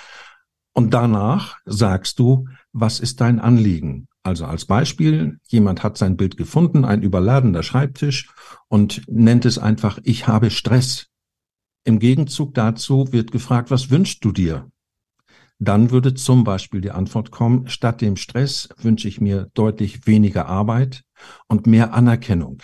und 0.73 0.93
danach 0.93 1.55
sagst 1.63 2.19
du, 2.19 2.49
was 2.73 2.99
ist 2.99 3.21
dein 3.21 3.39
Anliegen? 3.39 4.09
Also 4.23 4.45
als 4.45 4.65
Beispiel, 4.65 5.39
jemand 5.47 5.83
hat 5.83 5.97
sein 5.97 6.17
Bild 6.17 6.35
gefunden, 6.35 6.83
ein 6.83 7.01
überladener 7.01 7.63
Schreibtisch 7.63 8.29
und 8.67 9.03
nennt 9.07 9.45
es 9.45 9.57
einfach, 9.57 9.99
ich 10.03 10.27
habe 10.27 10.49
Stress. 10.49 11.08
Im 11.89 11.97
Gegenzug 11.97 12.53
dazu 12.53 13.11
wird 13.13 13.31
gefragt, 13.31 13.71
was 13.71 13.89
wünschst 13.89 14.23
du 14.23 14.31
dir? 14.31 14.71
Dann 15.57 15.89
würde 15.89 16.13
zum 16.13 16.43
Beispiel 16.43 16.81
die 16.81 16.91
Antwort 16.91 17.31
kommen, 17.31 17.67
statt 17.67 18.01
dem 18.01 18.15
Stress 18.15 18.69
wünsche 18.77 19.07
ich 19.07 19.19
mir 19.19 19.49
deutlich 19.55 20.05
weniger 20.05 20.45
Arbeit 20.45 21.03
und 21.47 21.65
mehr 21.65 21.91
Anerkennung. 21.95 22.61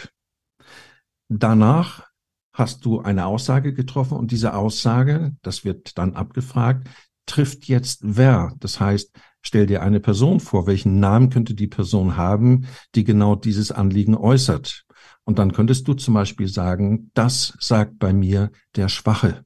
Danach 1.27 2.07
hast 2.53 2.85
du 2.85 2.99
eine 3.01 3.25
Aussage 3.25 3.73
getroffen 3.73 4.15
und 4.15 4.29
diese 4.29 4.53
Aussage, 4.53 5.35
das 5.41 5.65
wird 5.65 5.97
dann 5.97 6.13
abgefragt, 6.13 6.87
trifft 7.25 7.67
jetzt 7.67 8.01
wer? 8.03 8.53
Das 8.59 8.79
heißt, 8.79 9.09
stell 9.41 9.65
dir 9.65 9.81
eine 9.81 10.01
Person 10.01 10.39
vor, 10.39 10.67
welchen 10.67 10.99
Namen 10.99 11.31
könnte 11.31 11.55
die 11.55 11.65
Person 11.65 12.15
haben, 12.15 12.67
die 12.93 13.03
genau 13.03 13.33
dieses 13.35 13.71
Anliegen 13.71 14.15
äußert. 14.15 14.84
Und 15.25 15.39
dann 15.39 15.51
könntest 15.51 15.87
du 15.87 15.93
zum 15.95 16.13
Beispiel 16.13 16.47
sagen, 16.47 17.11
das 17.13 17.57
sagt 17.59 17.99
bei 17.99 18.13
mir 18.13 18.51
der 18.75 18.89
Schwache. 18.89 19.43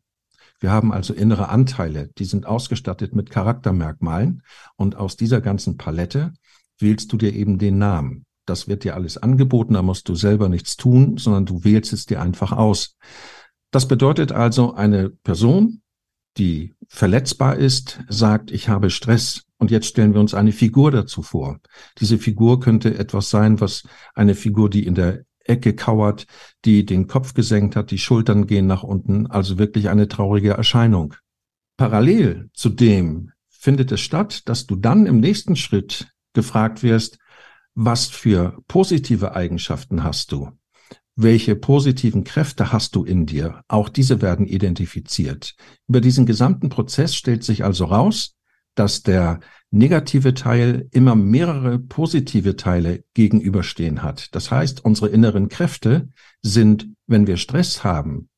Wir 0.60 0.72
haben 0.72 0.92
also 0.92 1.14
innere 1.14 1.48
Anteile, 1.50 2.10
die 2.18 2.26
sind 2.26 2.46
ausgestattet 2.46 3.16
mit 3.16 3.30
Charaktermerkmalen 3.30 4.44
und 4.76 4.98
aus 4.98 5.16
dieser 5.16 5.40
ganzen 5.40 5.78
Palette 5.78 6.34
wählst 6.78 7.14
du 7.14 7.18
dir 7.18 7.34
eben 7.34 7.58
den 7.58 7.78
Namen. 7.78 8.26
Das 8.46 8.68
wird 8.68 8.84
dir 8.84 8.96
alles 8.96 9.18
angeboten, 9.18 9.76
da 9.76 9.82
musst 9.82 10.10
du 10.10 10.16
selber 10.16 10.50
nichts 10.50 10.76
tun, 10.76 11.18
sondern 11.18 11.46
du 11.46 11.64
wählst 11.64 11.94
es 11.94 12.06
dir 12.06 12.22
einfach 12.22 12.52
aus. 12.52 12.98
Das 13.72 13.88
bedeutet 13.88 14.32
also, 14.32 14.74
eine 14.74 15.10
Person, 15.10 15.82
die 16.38 16.74
verletzbar 16.88 17.56
ist, 17.56 18.00
sagt, 18.10 18.52
ich 18.52 18.68
habe 18.68 18.90
Stress. 18.90 19.44
Und 19.58 19.72
jetzt 19.72 19.88
stellen 19.88 20.14
wir 20.14 20.22
uns 20.22 20.34
eine 20.34 20.54
Figur 20.54 20.90
dazu 20.90 21.22
vor. 21.22 21.60
Diese 22.00 22.18
Figur 22.18 22.60
könnte 22.60 22.98
etwas 22.98 23.30
sein, 23.30 23.60
was 23.60 23.84
eine 24.16 24.34
Figur, 24.34 24.70
die 24.70 24.86
in 24.86 24.96
der 24.96 25.26
Ecke 25.50 25.76
kauert, 25.76 26.26
die 26.66 26.86
den 26.86 27.08
Kopf 27.08 27.34
gesenkt 27.34 27.76
hat, 27.76 27.92
die 27.92 27.98
Schultern 27.98 28.48
gehen 28.48 28.68
nach 28.68 28.84
unten, 28.84 29.28
also 29.28 29.58
wirklich 29.58 29.90
eine 29.90 30.08
traurige 30.08 30.52
Erscheinung. 30.52 31.16
Parallel 31.78 32.50
zu 32.54 32.70
dem 32.70 33.32
findet 33.50 33.92
es 33.92 34.02
statt, 34.02 34.48
dass 34.48 34.68
du 34.68 34.76
dann 34.76 35.06
im 35.06 35.20
nächsten 35.20 35.56
Schritt 35.56 36.12
gefragt 36.34 36.84
wirst, 36.84 37.18
was 37.74 38.08
für 38.08 38.58
positive 38.68 39.36
Eigenschaften 39.36 40.04
hast 40.04 40.32
du? 40.32 40.52
welche 41.22 41.58
positiven 41.58 42.24
Kräfte 42.24 42.72
hast 42.72 42.96
du 42.96 43.04
in 43.04 43.26
dir? 43.26 43.62
Auch 43.68 43.90
diese 43.90 44.22
werden 44.22 44.48
identifiziert. 44.48 45.56
Über 45.88 46.00
diesen 46.00 46.26
gesamten 46.26 46.70
Prozess 46.70 47.14
stellt 47.14 47.44
sich 47.44 47.66
also 47.66 47.86
raus, 47.86 48.36
dass 48.74 49.04
der 49.04 49.42
negative 49.72 50.34
Teil 50.34 50.88
immer 50.92 51.16
mehrere 51.16 51.80
positive 51.80 52.56
Teile 52.56 53.04
gegenüberstehen 53.14 54.02
hat. 54.02 54.34
Das 54.34 54.52
heißt, 54.52 54.84
unsere 54.84 55.10
inneren 55.10 55.50
Kräfte 55.50 56.10
sind, 56.42 56.90
wenn 57.08 57.28
wir 57.28 57.38
Stress 57.38 57.84
haben, 57.84 58.30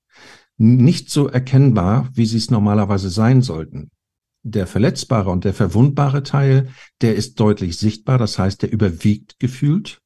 nicht 0.57 1.09
so 1.09 1.27
erkennbar, 1.27 2.09
wie 2.13 2.25
sie 2.25 2.37
es 2.37 2.51
normalerweise 2.51 3.09
sein 3.09 3.41
sollten. 3.41 3.89
Der 4.43 4.67
verletzbare 4.67 5.29
und 5.29 5.43
der 5.43 5.53
verwundbare 5.53 6.23
Teil, 6.23 6.69
der 7.01 7.15
ist 7.15 7.39
deutlich 7.39 7.77
sichtbar, 7.77 8.17
das 8.17 8.37
heißt, 8.37 8.61
der 8.61 8.71
überwiegt 8.71 9.39
gefühlt. 9.39 10.01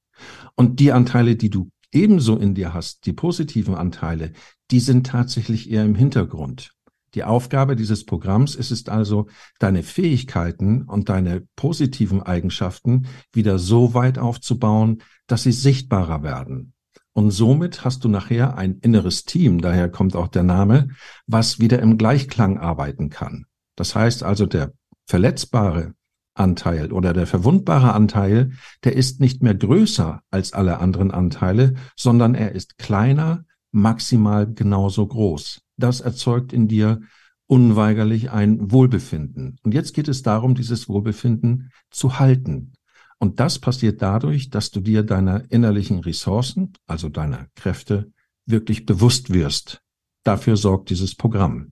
Und 0.55 0.79
die 0.79 0.91
Anteile, 0.91 1.35
die 1.35 1.49
du 1.49 1.69
ebenso 1.91 2.37
in 2.37 2.53
dir 2.53 2.73
hast, 2.73 3.05
die 3.05 3.13
positiven 3.13 3.75
Anteile, 3.75 4.33
die 4.71 4.79
sind 4.79 5.07
tatsächlich 5.07 5.69
eher 5.71 5.85
im 5.85 5.95
Hintergrund. 5.95 6.71
Die 7.15 7.23
Aufgabe 7.23 7.77
dieses 7.77 8.05
Programms 8.05 8.55
ist 8.55 8.71
es 8.71 8.87
also, 8.89 9.27
deine 9.57 9.83
Fähigkeiten 9.83 10.83
und 10.83 11.07
deine 11.07 11.47
positiven 11.55 12.21
Eigenschaften 12.21 13.07
wieder 13.31 13.57
so 13.57 13.93
weit 13.93 14.19
aufzubauen, 14.19 15.01
dass 15.25 15.43
sie 15.43 15.53
sichtbarer 15.53 16.23
werden. 16.23 16.73
Und 17.13 17.31
somit 17.31 17.85
hast 17.85 18.03
du 18.03 18.09
nachher 18.09 18.57
ein 18.57 18.79
inneres 18.79 19.23
Team, 19.23 19.61
daher 19.61 19.89
kommt 19.89 20.17
auch 20.17 20.27
der 20.27 20.43
Name, 20.43 20.89
was 21.25 21.59
wieder 21.59 21.79
im 21.79 21.97
Gleichklang 21.97 22.59
arbeiten 22.59 23.09
kann. 23.09 23.45
Das 23.77 23.95
heißt 23.95 24.23
also, 24.23 24.45
der 24.45 24.73
verletzbare, 25.05 25.93
Anteil 26.33 26.91
oder 26.91 27.13
der 27.13 27.27
verwundbare 27.27 27.93
Anteil, 27.93 28.51
der 28.83 28.97
ist 28.97 29.21
nicht 29.21 29.41
mehr 29.41 29.55
größer 29.55 30.21
als 30.31 30.51
alle 30.51 30.79
anderen 30.79 31.11
Anteile, 31.11 31.75
sondern 31.95 32.35
er 32.35 32.51
ist 32.51 32.77
kleiner, 32.77 33.45
maximal 33.71 34.45
genauso 34.53 35.07
groß. 35.07 35.64
Das 35.77 36.01
erzeugt 36.01 36.53
in 36.53 36.67
dir 36.67 37.01
unweigerlich 37.47 38.31
ein 38.31 38.71
Wohlbefinden. 38.71 39.59
Und 39.63 39.73
jetzt 39.73 39.93
geht 39.93 40.07
es 40.07 40.23
darum, 40.23 40.55
dieses 40.55 40.89
Wohlbefinden 40.89 41.71
zu 41.91 42.19
halten. 42.19 42.73
Und 43.19 43.39
das 43.39 43.59
passiert 43.59 44.01
dadurch, 44.01 44.49
dass 44.49 44.71
du 44.71 44.81
dir 44.81 45.03
deiner 45.03 45.49
innerlichen 45.51 45.99
Ressourcen, 45.99 46.73
also 46.87 47.09
deiner 47.09 47.47
Kräfte, 47.55 48.11
wirklich 48.45 48.85
bewusst 48.85 49.31
wirst. 49.33 49.81
Dafür 50.23 50.57
sorgt 50.57 50.89
dieses 50.89 51.15
Programm. 51.15 51.71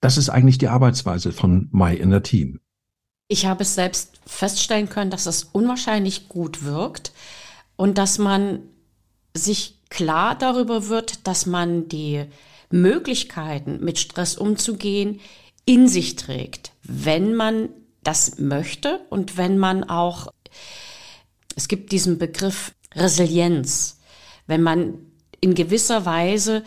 Das 0.00 0.16
ist 0.16 0.30
eigentlich 0.30 0.58
die 0.58 0.68
Arbeitsweise 0.68 1.32
von 1.32 1.68
My 1.72 1.94
Inner 1.94 2.22
Team. 2.22 2.60
Ich 3.28 3.44
habe 3.44 3.62
es 3.62 3.74
selbst 3.74 4.18
feststellen 4.24 4.88
können, 4.88 5.10
dass 5.10 5.26
es 5.26 5.44
unwahrscheinlich 5.44 6.28
gut 6.28 6.64
wirkt 6.64 7.12
und 7.76 7.98
dass 7.98 8.18
man 8.18 8.60
sich 9.34 9.78
klar 9.90 10.36
darüber 10.36 10.88
wird, 10.88 11.26
dass 11.26 11.44
man 11.44 11.88
die 11.88 12.24
Möglichkeiten, 12.70 13.82
mit 13.82 13.98
Stress 13.98 14.36
umzugehen, 14.36 15.20
in 15.64 15.88
sich 15.88 16.16
trägt, 16.16 16.72
wenn 16.82 17.34
man 17.34 17.68
das 18.02 18.38
möchte 18.38 19.00
und 19.10 19.36
wenn 19.36 19.58
man 19.58 19.84
auch, 19.84 20.28
es 21.56 21.68
gibt 21.68 21.92
diesen 21.92 22.18
Begriff 22.18 22.72
Resilienz, 22.94 23.98
wenn 24.46 24.62
man 24.62 24.98
in 25.40 25.54
gewisser 25.54 26.06
Weise 26.06 26.64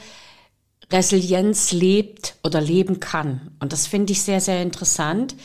Resilienz 0.92 1.72
lebt 1.72 2.36
oder 2.44 2.62
leben 2.62 3.00
kann. 3.00 3.52
Und 3.60 3.74
das 3.74 3.88
finde 3.88 4.14
ich 4.14 4.22
sehr, 4.22 4.42
sehr 4.42 4.62
interessant, 4.62 5.36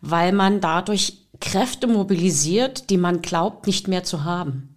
weil 0.00 0.32
man 0.32 0.60
dadurch 0.60 1.28
Kräfte 1.40 1.86
mobilisiert, 1.86 2.90
die 2.90 2.96
man 2.96 3.22
glaubt 3.22 3.66
nicht 3.66 3.88
mehr 3.88 4.04
zu 4.04 4.24
haben. 4.24 4.74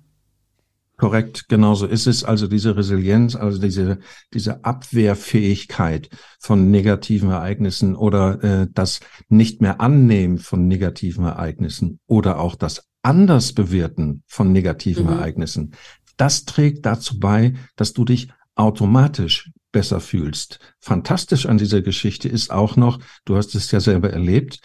Korrekt, 1.01 1.49
genauso 1.49 1.87
ist 1.87 2.05
es. 2.05 2.23
Also 2.23 2.45
diese 2.45 2.77
Resilienz, 2.77 3.35
also 3.35 3.57
diese, 3.57 3.97
diese 4.35 4.63
Abwehrfähigkeit 4.63 6.09
von 6.39 6.69
negativen 6.69 7.31
Ereignissen 7.31 7.95
oder 7.95 8.43
äh, 8.43 8.67
das 8.71 8.99
nicht 9.27 9.61
mehr 9.61 9.81
annehmen 9.81 10.37
von 10.37 10.67
negativen 10.67 11.25
Ereignissen 11.25 11.99
oder 12.05 12.39
auch 12.39 12.53
das 12.53 12.87
anders 13.01 13.53
bewerten 13.53 14.21
von 14.27 14.51
negativen 14.51 15.05
mhm. 15.05 15.13
Ereignissen. 15.13 15.71
Das 16.17 16.45
trägt 16.45 16.85
dazu 16.85 17.19
bei, 17.19 17.55
dass 17.75 17.93
du 17.93 18.05
dich 18.05 18.31
automatisch 18.53 19.49
besser 19.71 20.01
fühlst. 20.01 20.59
Fantastisch 20.79 21.47
an 21.47 21.57
dieser 21.57 21.81
Geschichte 21.81 22.29
ist 22.29 22.51
auch 22.51 22.75
noch, 22.75 22.99
du 23.25 23.37
hast 23.37 23.55
es 23.55 23.71
ja 23.71 23.79
selber 23.79 24.11
erlebt, 24.11 24.59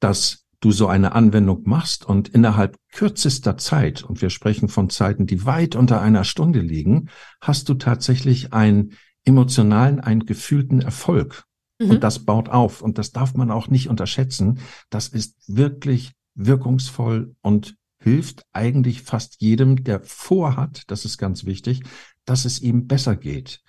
dass 0.00 0.44
du 0.60 0.72
so 0.72 0.88
eine 0.88 1.12
Anwendung 1.12 1.62
machst 1.64 2.04
und 2.04 2.28
innerhalb 2.28 2.76
kürzester 2.92 3.56
Zeit, 3.56 4.02
und 4.02 4.22
wir 4.22 4.30
sprechen 4.30 4.68
von 4.68 4.90
Zeiten, 4.90 5.26
die 5.26 5.44
weit 5.44 5.76
unter 5.76 6.00
einer 6.00 6.24
Stunde 6.24 6.60
liegen, 6.60 7.10
hast 7.40 7.68
du 7.68 7.74
tatsächlich 7.74 8.52
einen 8.52 8.92
emotionalen, 9.24 10.00
einen 10.00 10.26
gefühlten 10.26 10.80
Erfolg. 10.80 11.44
Mhm. 11.78 11.90
Und 11.90 12.02
das 12.02 12.24
baut 12.24 12.48
auf. 12.48 12.82
Und 12.82 12.98
das 12.98 13.12
darf 13.12 13.34
man 13.34 13.50
auch 13.50 13.68
nicht 13.68 13.88
unterschätzen. 13.88 14.58
Das 14.90 15.08
ist 15.08 15.36
wirklich 15.46 16.12
wirkungsvoll 16.34 17.34
und 17.40 17.76
hilft 18.00 18.44
eigentlich 18.52 19.02
fast 19.02 19.40
jedem, 19.40 19.84
der 19.84 20.00
vorhat, 20.02 20.84
das 20.88 21.04
ist 21.04 21.18
ganz 21.18 21.44
wichtig, 21.44 21.82
dass 22.24 22.44
es 22.44 22.60
ihm 22.60 22.86
besser 22.86 23.16
geht. 23.16 23.62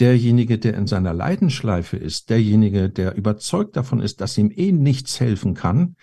derjenige, 0.00 0.58
der 0.58 0.74
in 0.74 0.86
seiner 0.86 1.14
Leidenschleife 1.14 1.96
ist, 1.96 2.30
derjenige, 2.30 2.90
der 2.90 3.14
überzeugt 3.14 3.76
davon 3.76 4.00
ist, 4.00 4.20
dass 4.20 4.36
ihm 4.38 4.50
eh 4.54 4.72
nichts 4.72 5.20
helfen 5.20 5.54
kann, 5.54 5.96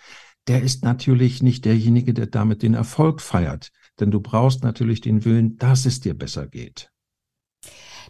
der 0.48 0.62
ist 0.62 0.84
natürlich 0.84 1.42
nicht 1.42 1.64
derjenige, 1.64 2.14
der 2.14 2.26
damit 2.26 2.62
den 2.62 2.74
Erfolg 2.74 3.20
feiert. 3.20 3.70
Denn 4.00 4.10
du 4.10 4.20
brauchst 4.20 4.64
natürlich 4.64 5.00
den 5.00 5.24
Willen, 5.24 5.58
dass 5.58 5.86
es 5.86 6.00
dir 6.00 6.14
besser 6.14 6.46
geht. 6.46 6.90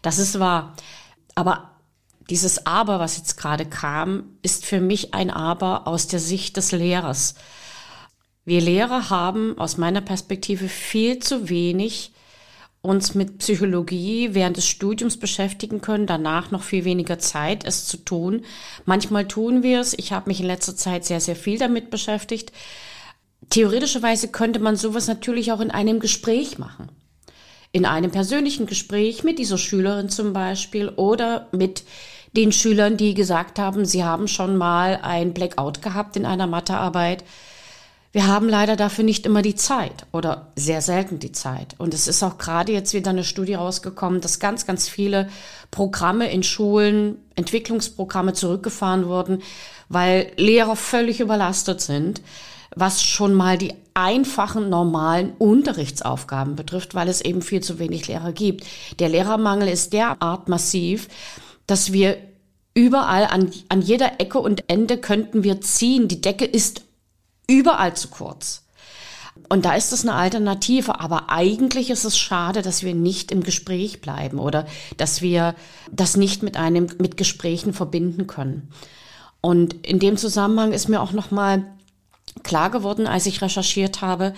Das 0.00 0.18
ist 0.18 0.38
wahr. 0.38 0.76
Aber 1.34 1.80
dieses 2.30 2.66
Aber, 2.66 2.98
was 2.98 3.16
jetzt 3.16 3.36
gerade 3.36 3.66
kam, 3.66 4.38
ist 4.42 4.64
für 4.64 4.80
mich 4.80 5.12
ein 5.14 5.30
Aber 5.30 5.86
aus 5.86 6.06
der 6.06 6.20
Sicht 6.20 6.56
des 6.56 6.72
Lehrers. 6.72 7.34
Wir 8.44 8.60
Lehrer 8.60 9.10
haben 9.10 9.58
aus 9.58 9.76
meiner 9.76 10.00
Perspektive 10.00 10.68
viel 10.68 11.18
zu 11.18 11.48
wenig 11.48 12.12
uns 12.82 13.14
mit 13.14 13.38
Psychologie 13.38 14.30
während 14.32 14.56
des 14.56 14.66
Studiums 14.66 15.16
beschäftigen 15.16 15.80
können, 15.80 16.06
danach 16.06 16.50
noch 16.50 16.64
viel 16.64 16.84
weniger 16.84 17.20
Zeit, 17.20 17.64
es 17.64 17.86
zu 17.86 17.96
tun. 17.96 18.44
Manchmal 18.84 19.28
tun 19.28 19.62
wir 19.62 19.80
es. 19.80 19.94
Ich 19.94 20.12
habe 20.12 20.28
mich 20.28 20.40
in 20.40 20.46
letzter 20.46 20.76
Zeit 20.76 21.04
sehr, 21.04 21.20
sehr 21.20 21.36
viel 21.36 21.58
damit 21.58 21.90
beschäftigt. 21.90 22.52
Theoretischerweise 23.50 24.28
könnte 24.28 24.58
man 24.58 24.74
sowas 24.76 25.06
natürlich 25.06 25.52
auch 25.52 25.60
in 25.60 25.70
einem 25.70 26.00
Gespräch 26.00 26.58
machen. 26.58 26.88
In 27.70 27.86
einem 27.86 28.10
persönlichen 28.10 28.66
Gespräch 28.66 29.22
mit 29.22 29.38
dieser 29.38 29.58
Schülerin 29.58 30.08
zum 30.08 30.32
Beispiel 30.32 30.88
oder 30.88 31.48
mit 31.52 31.84
den 32.36 32.50
Schülern, 32.50 32.96
die 32.96 33.14
gesagt 33.14 33.58
haben, 33.58 33.84
sie 33.84 34.04
haben 34.04 34.26
schon 34.26 34.56
mal 34.56 34.98
ein 35.02 35.34
Blackout 35.34 35.82
gehabt 35.82 36.16
in 36.16 36.26
einer 36.26 36.46
Mathearbeit 36.46 37.24
wir 38.12 38.26
haben 38.26 38.48
leider 38.48 38.76
dafür 38.76 39.04
nicht 39.04 39.24
immer 39.24 39.40
die 39.40 39.54
Zeit 39.54 40.06
oder 40.12 40.52
sehr 40.54 40.82
selten 40.82 41.18
die 41.18 41.32
Zeit. 41.32 41.74
Und 41.78 41.94
es 41.94 42.06
ist 42.06 42.22
auch 42.22 42.36
gerade 42.36 42.70
jetzt 42.70 42.92
wieder 42.92 43.10
eine 43.10 43.24
Studie 43.24 43.54
rausgekommen, 43.54 44.20
dass 44.20 44.38
ganz, 44.38 44.66
ganz 44.66 44.86
viele 44.86 45.30
Programme 45.70 46.30
in 46.30 46.42
Schulen, 46.42 47.16
Entwicklungsprogramme 47.36 48.34
zurückgefahren 48.34 49.06
wurden, 49.06 49.42
weil 49.88 50.30
Lehrer 50.36 50.76
völlig 50.76 51.20
überlastet 51.20 51.80
sind, 51.80 52.20
was 52.76 53.02
schon 53.02 53.32
mal 53.32 53.56
die 53.56 53.72
einfachen, 53.94 54.68
normalen 54.68 55.32
Unterrichtsaufgaben 55.38 56.54
betrifft, 56.54 56.94
weil 56.94 57.08
es 57.08 57.22
eben 57.22 57.40
viel 57.40 57.62
zu 57.62 57.78
wenig 57.78 58.08
Lehrer 58.08 58.32
gibt. 58.32 58.66
Der 58.98 59.08
Lehrermangel 59.08 59.68
ist 59.68 59.94
derart 59.94 60.48
massiv, 60.48 61.08
dass 61.66 61.92
wir 61.92 62.18
überall 62.74 63.24
an, 63.24 63.50
an 63.70 63.80
jeder 63.80 64.20
Ecke 64.20 64.38
und 64.38 64.64
Ende 64.68 64.98
könnten 64.98 65.44
wir 65.44 65.62
ziehen. 65.62 66.08
Die 66.08 66.20
Decke 66.20 66.44
ist 66.44 66.82
überall 67.52 67.94
zu 67.94 68.08
kurz. 68.08 68.62
Und 69.48 69.64
da 69.64 69.74
ist 69.74 69.92
es 69.92 70.02
eine 70.02 70.14
Alternative, 70.14 71.00
aber 71.00 71.30
eigentlich 71.30 71.90
ist 71.90 72.04
es 72.04 72.18
schade, 72.18 72.62
dass 72.62 72.82
wir 72.82 72.94
nicht 72.94 73.30
im 73.30 73.42
Gespräch 73.42 74.00
bleiben 74.00 74.38
oder 74.38 74.66
dass 74.96 75.22
wir 75.22 75.54
das 75.90 76.16
nicht 76.16 76.42
mit 76.42 76.56
einem 76.56 76.88
mit 76.98 77.16
Gesprächen 77.16 77.72
verbinden 77.72 78.26
können. 78.26 78.70
Und 79.40 79.86
in 79.86 79.98
dem 79.98 80.16
Zusammenhang 80.16 80.72
ist 80.72 80.88
mir 80.88 81.00
auch 81.00 81.12
noch 81.12 81.30
mal 81.30 81.64
klar 82.42 82.70
geworden, 82.70 83.06
als 83.06 83.26
ich 83.26 83.42
recherchiert 83.42 84.00
habe, 84.00 84.34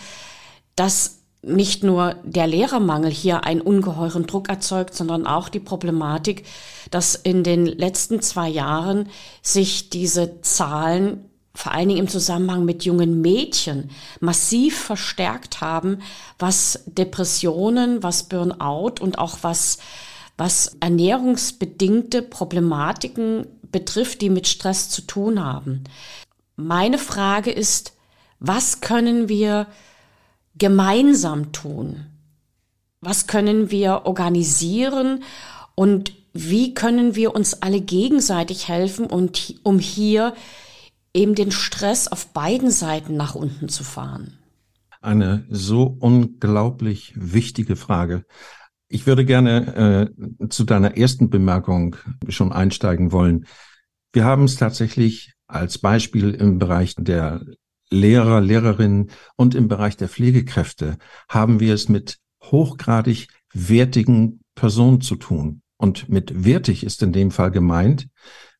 dass 0.76 1.18
nicht 1.42 1.84
nur 1.84 2.16
der 2.24 2.46
Lehrermangel 2.46 3.10
hier 3.10 3.44
einen 3.44 3.60
ungeheuren 3.60 4.26
Druck 4.26 4.48
erzeugt, 4.48 4.94
sondern 4.94 5.26
auch 5.26 5.48
die 5.48 5.60
Problematik, 5.60 6.44
dass 6.90 7.14
in 7.14 7.44
den 7.44 7.66
letzten 7.66 8.22
zwei 8.22 8.48
Jahren 8.48 9.10
sich 9.42 9.90
diese 9.90 10.40
Zahlen 10.40 11.28
vor 11.54 11.72
allen 11.72 11.88
Dingen 11.88 12.00
im 12.00 12.08
Zusammenhang 12.08 12.64
mit 12.64 12.84
jungen 12.84 13.20
Mädchen 13.20 13.90
massiv 14.20 14.78
verstärkt 14.78 15.60
haben, 15.60 15.98
was 16.38 16.82
Depressionen, 16.86 18.02
was 18.02 18.24
Burnout 18.24 18.94
und 19.00 19.18
auch 19.18 19.38
was, 19.42 19.78
was 20.36 20.76
ernährungsbedingte 20.80 22.22
Problematiken 22.22 23.46
betrifft, 23.70 24.20
die 24.20 24.30
mit 24.30 24.48
Stress 24.48 24.90
zu 24.90 25.02
tun 25.02 25.42
haben. 25.44 25.84
Meine 26.56 26.98
Frage 26.98 27.50
ist, 27.50 27.92
was 28.40 28.80
können 28.80 29.28
wir 29.28 29.66
gemeinsam 30.56 31.52
tun? 31.52 32.06
Was 33.00 33.26
können 33.26 33.70
wir 33.70 34.02
organisieren 34.06 35.22
und 35.74 36.12
wie 36.32 36.74
können 36.74 37.14
wir 37.14 37.34
uns 37.34 37.62
alle 37.62 37.80
gegenseitig 37.80 38.68
helfen 38.68 39.06
und 39.06 39.54
um 39.62 39.78
hier 39.78 40.34
eben 41.14 41.34
den 41.34 41.52
Stress 41.52 42.08
auf 42.08 42.32
beiden 42.32 42.70
Seiten 42.70 43.16
nach 43.16 43.34
unten 43.34 43.68
zu 43.68 43.84
fahren? 43.84 44.38
Eine 45.00 45.46
so 45.48 45.96
unglaublich 46.00 47.12
wichtige 47.16 47.76
Frage. 47.76 48.24
Ich 48.88 49.06
würde 49.06 49.24
gerne 49.24 50.10
äh, 50.40 50.48
zu 50.48 50.64
deiner 50.64 50.96
ersten 50.96 51.30
Bemerkung 51.30 51.96
schon 52.28 52.52
einsteigen 52.52 53.12
wollen. 53.12 53.46
Wir 54.12 54.24
haben 54.24 54.44
es 54.44 54.56
tatsächlich 54.56 55.32
als 55.46 55.78
Beispiel 55.78 56.30
im 56.30 56.58
Bereich 56.58 56.94
der 56.96 57.44
Lehrer, 57.90 58.40
Lehrerinnen 58.40 59.10
und 59.36 59.54
im 59.54 59.68
Bereich 59.68 59.96
der 59.96 60.08
Pflegekräfte 60.08 60.96
haben 61.28 61.60
wir 61.60 61.74
es 61.74 61.88
mit 61.88 62.18
hochgradig 62.42 63.28
wertigen 63.52 64.40
Personen 64.54 65.00
zu 65.00 65.16
tun. 65.16 65.62
Und 65.76 66.08
mit 66.08 66.44
wertig 66.44 66.84
ist 66.84 67.02
in 67.02 67.12
dem 67.12 67.30
Fall 67.30 67.50
gemeint, 67.50 68.08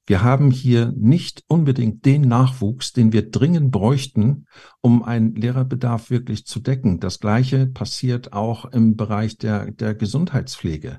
wir 0.06 0.22
haben 0.22 0.50
hier 0.50 0.92
nicht 0.96 1.44
unbedingt 1.48 2.04
den 2.04 2.22
Nachwuchs, 2.22 2.92
den 2.92 3.12
wir 3.12 3.30
dringend 3.30 3.70
bräuchten, 3.70 4.46
um 4.82 5.02
einen 5.02 5.34
Lehrerbedarf 5.34 6.10
wirklich 6.10 6.46
zu 6.46 6.60
decken. 6.60 7.00
Das 7.00 7.20
Gleiche 7.20 7.66
passiert 7.66 8.32
auch 8.34 8.66
im 8.66 8.96
Bereich 8.96 9.38
der, 9.38 9.70
der 9.70 9.94
Gesundheitspflege. 9.94 10.98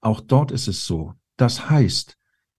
Auch 0.00 0.20
dort 0.20 0.52
ist 0.52 0.68
es 0.68 0.86
so. 0.86 1.12
Das 1.36 1.68
heißt, 1.68 2.16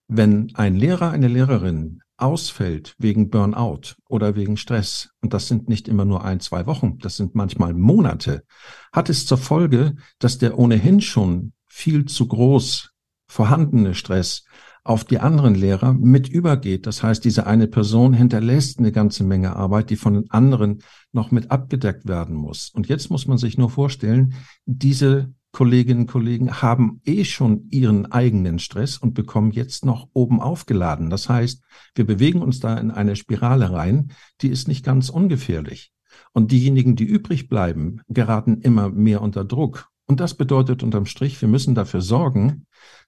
wenn 0.07 0.51
ein 0.53 0.75
Lehrer, 0.75 1.11
eine 1.11 1.27
Lehrerin 1.27 2.01
ausfällt 2.15 2.95
wegen 2.99 3.29
Burnout 3.29 3.95
oder 4.07 4.35
wegen 4.35 4.57
Stress, 4.57 5.09
und 5.21 5.33
das 5.33 5.47
sind 5.47 5.67
nicht 5.67 5.87
immer 5.87 6.05
nur 6.05 6.23
ein, 6.23 6.39
zwei 6.39 6.65
Wochen, 6.67 6.99
das 6.99 7.17
sind 7.17 7.33
manchmal 7.33 7.73
Monate, 7.73 8.43
hat 8.91 9.09
es 9.09 9.25
zur 9.25 9.37
Folge, 9.37 9.95
dass 10.19 10.37
der 10.37 10.57
ohnehin 10.59 11.01
schon 11.01 11.53
viel 11.67 12.05
zu 12.05 12.27
groß 12.27 12.91
vorhandene 13.27 13.93
Stress 13.93 14.45
auf 14.87 15.03
die 15.03 15.19
anderen 15.19 15.55
Lehrer 15.55 15.93
mit 15.93 16.29
übergeht. 16.29 16.87
Das 16.87 17.03
heißt, 17.03 17.23
diese 17.25 17.45
eine 17.45 17.67
Person 17.67 18.13
hinterlässt 18.13 18.79
eine 18.79 18.91
ganze 18.91 19.23
Menge 19.23 19.55
Arbeit, 19.55 19.89
die 19.89 19.97
von 19.97 20.13
den 20.13 20.31
anderen 20.31 20.81
noch 21.11 21.31
mit 21.31 21.51
abgedeckt 21.51 22.07
werden 22.07 22.35
muss. 22.35 22.69
Und 22.73 22.87
jetzt 22.87 23.09
muss 23.09 23.27
man 23.27 23.37
sich 23.37 23.57
nur 23.57 23.69
vorstellen, 23.69 24.33
diese 24.65 25.33
Kolleginnen 25.51 26.01
und 26.01 26.07
Kollegen 26.07 26.61
haben 26.61 27.01
eh 27.05 27.25
schon 27.25 27.67
ihren 27.69 28.05
eigenen 28.11 28.59
Stress 28.59 28.97
und 28.97 29.13
bekommen 29.13 29.51
jetzt 29.51 29.85
noch 29.85 30.07
oben 30.13 30.39
aufgeladen. 30.39 31.09
Das 31.09 31.29
heißt, 31.29 31.63
wir 31.95 32.05
bewegen 32.05 32.41
uns 32.41 32.59
da 32.59 32.77
in 32.77 32.91
eine 32.91 33.15
Spirale 33.15 33.71
rein, 33.71 34.11
die 34.41 34.49
ist 34.49 34.67
nicht 34.67 34.85
ganz 34.85 35.09
ungefährlich. 35.09 35.91
Und 36.31 36.51
diejenigen, 36.51 36.95
die 36.95 37.05
übrig 37.05 37.49
bleiben, 37.49 38.01
geraten 38.07 38.61
immer 38.61 38.89
mehr 38.89 39.21
unter 39.21 39.43
Druck. 39.43 39.89
Und 40.05 40.19
das 40.19 40.35
bedeutet 40.35 40.83
unterm 40.83 41.05
Strich, 41.05 41.41
wir 41.41 41.49
müssen 41.49 41.75
dafür 41.75 42.01
sorgen, 42.01 42.65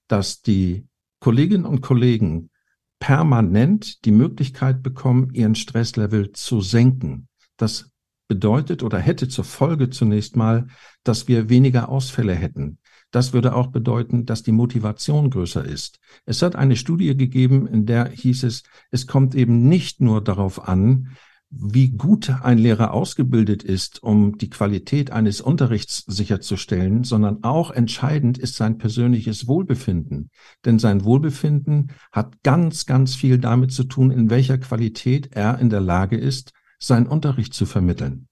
dass 0.08 0.42
die 0.42 0.86
Kolleginnen 1.20 1.66
und 1.66 1.80
Kollegen 1.82 2.50
permanent 2.98 4.04
die 4.04 4.10
Möglichkeit 4.10 4.82
bekommen, 4.82 5.30
ihren 5.32 5.54
Stresslevel 5.54 6.32
zu 6.32 6.60
senken. 6.60 7.28
Das 7.56 7.90
bedeutet 8.28 8.82
oder 8.82 8.98
hätte 8.98 9.28
zur 9.28 9.44
Folge 9.44 9.90
zunächst 9.90 10.36
mal, 10.36 10.66
dass 11.02 11.28
wir 11.28 11.48
weniger 11.48 11.88
Ausfälle 11.88 12.34
hätten. 12.34 12.78
Das 13.10 13.32
würde 13.32 13.54
auch 13.56 13.68
bedeuten, 13.68 14.24
dass 14.24 14.42
die 14.42 14.52
Motivation 14.52 15.30
größer 15.30 15.64
ist. 15.64 15.98
Es 16.26 16.42
hat 16.42 16.54
eine 16.54 16.76
Studie 16.76 17.16
gegeben, 17.16 17.66
in 17.66 17.86
der 17.86 18.08
hieß 18.08 18.44
es, 18.44 18.62
es 18.90 19.06
kommt 19.06 19.34
eben 19.34 19.68
nicht 19.68 20.00
nur 20.00 20.22
darauf 20.22 20.68
an, 20.68 21.16
wie 21.50 21.90
gut 21.90 22.30
ein 22.42 22.58
Lehrer 22.58 22.92
ausgebildet 22.92 23.64
ist, 23.64 24.02
um 24.02 24.38
die 24.38 24.50
Qualität 24.50 25.10
eines 25.10 25.40
Unterrichts 25.40 26.04
sicherzustellen, 26.06 27.02
sondern 27.02 27.42
auch 27.42 27.72
entscheidend 27.72 28.38
ist 28.38 28.54
sein 28.54 28.78
persönliches 28.78 29.48
Wohlbefinden. 29.48 30.30
Denn 30.64 30.78
sein 30.78 31.04
Wohlbefinden 31.04 31.92
hat 32.12 32.42
ganz, 32.44 32.86
ganz 32.86 33.16
viel 33.16 33.38
damit 33.38 33.72
zu 33.72 33.84
tun, 33.84 34.12
in 34.12 34.30
welcher 34.30 34.58
Qualität 34.58 35.30
er 35.32 35.58
in 35.58 35.70
der 35.70 35.80
Lage 35.80 36.16
ist, 36.16 36.52
seinen 36.78 37.08
Unterricht 37.08 37.52
zu 37.52 37.66
vermitteln. 37.66 38.28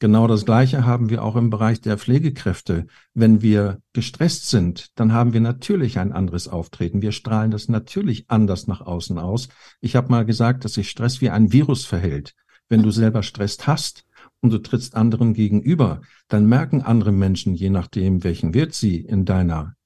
Genau 0.00 0.26
das 0.26 0.44
Gleiche 0.44 0.84
haben 0.84 1.08
wir 1.08 1.22
auch 1.24 1.34
im 1.36 1.50
Bereich 1.50 1.80
der 1.80 1.98
Pflegekräfte. 1.98 2.86
Wenn 3.14 3.42
wir 3.42 3.80
gestresst 3.92 4.50
sind, 4.50 4.90
dann 4.96 5.12
haben 5.12 5.32
wir 5.32 5.40
natürlich 5.40 5.98
ein 5.98 6.12
anderes 6.12 6.46
Auftreten. 6.46 7.00
Wir 7.00 7.12
strahlen 7.12 7.50
das 7.50 7.68
natürlich 7.68 8.26
anders 8.28 8.66
nach 8.66 8.80
außen 8.80 9.18
aus. 9.18 9.48
Ich 9.80 9.96
habe 9.96 10.10
mal 10.10 10.24
gesagt, 10.24 10.64
dass 10.64 10.74
sich 10.74 10.90
Stress 10.90 11.20
wie 11.20 11.30
ein 11.30 11.52
Virus 11.52 11.86
verhält. 11.86 12.34
Wenn 12.74 12.82
du 12.82 12.90
selber 12.90 13.22
Stress 13.22 13.68
hast 13.68 14.04
und 14.40 14.52
du 14.52 14.58
trittst 14.58 14.96
anderen 14.96 15.32
gegenüber, 15.32 16.00
dann 16.26 16.48
merken 16.48 16.82
andere 16.82 17.12
Menschen, 17.12 17.54
je 17.54 17.70
nachdem, 17.70 18.24
welchen 18.24 18.52
Wert 18.52 18.74
sie 18.74 18.96
in 18.96 19.24
deiner 19.24 19.76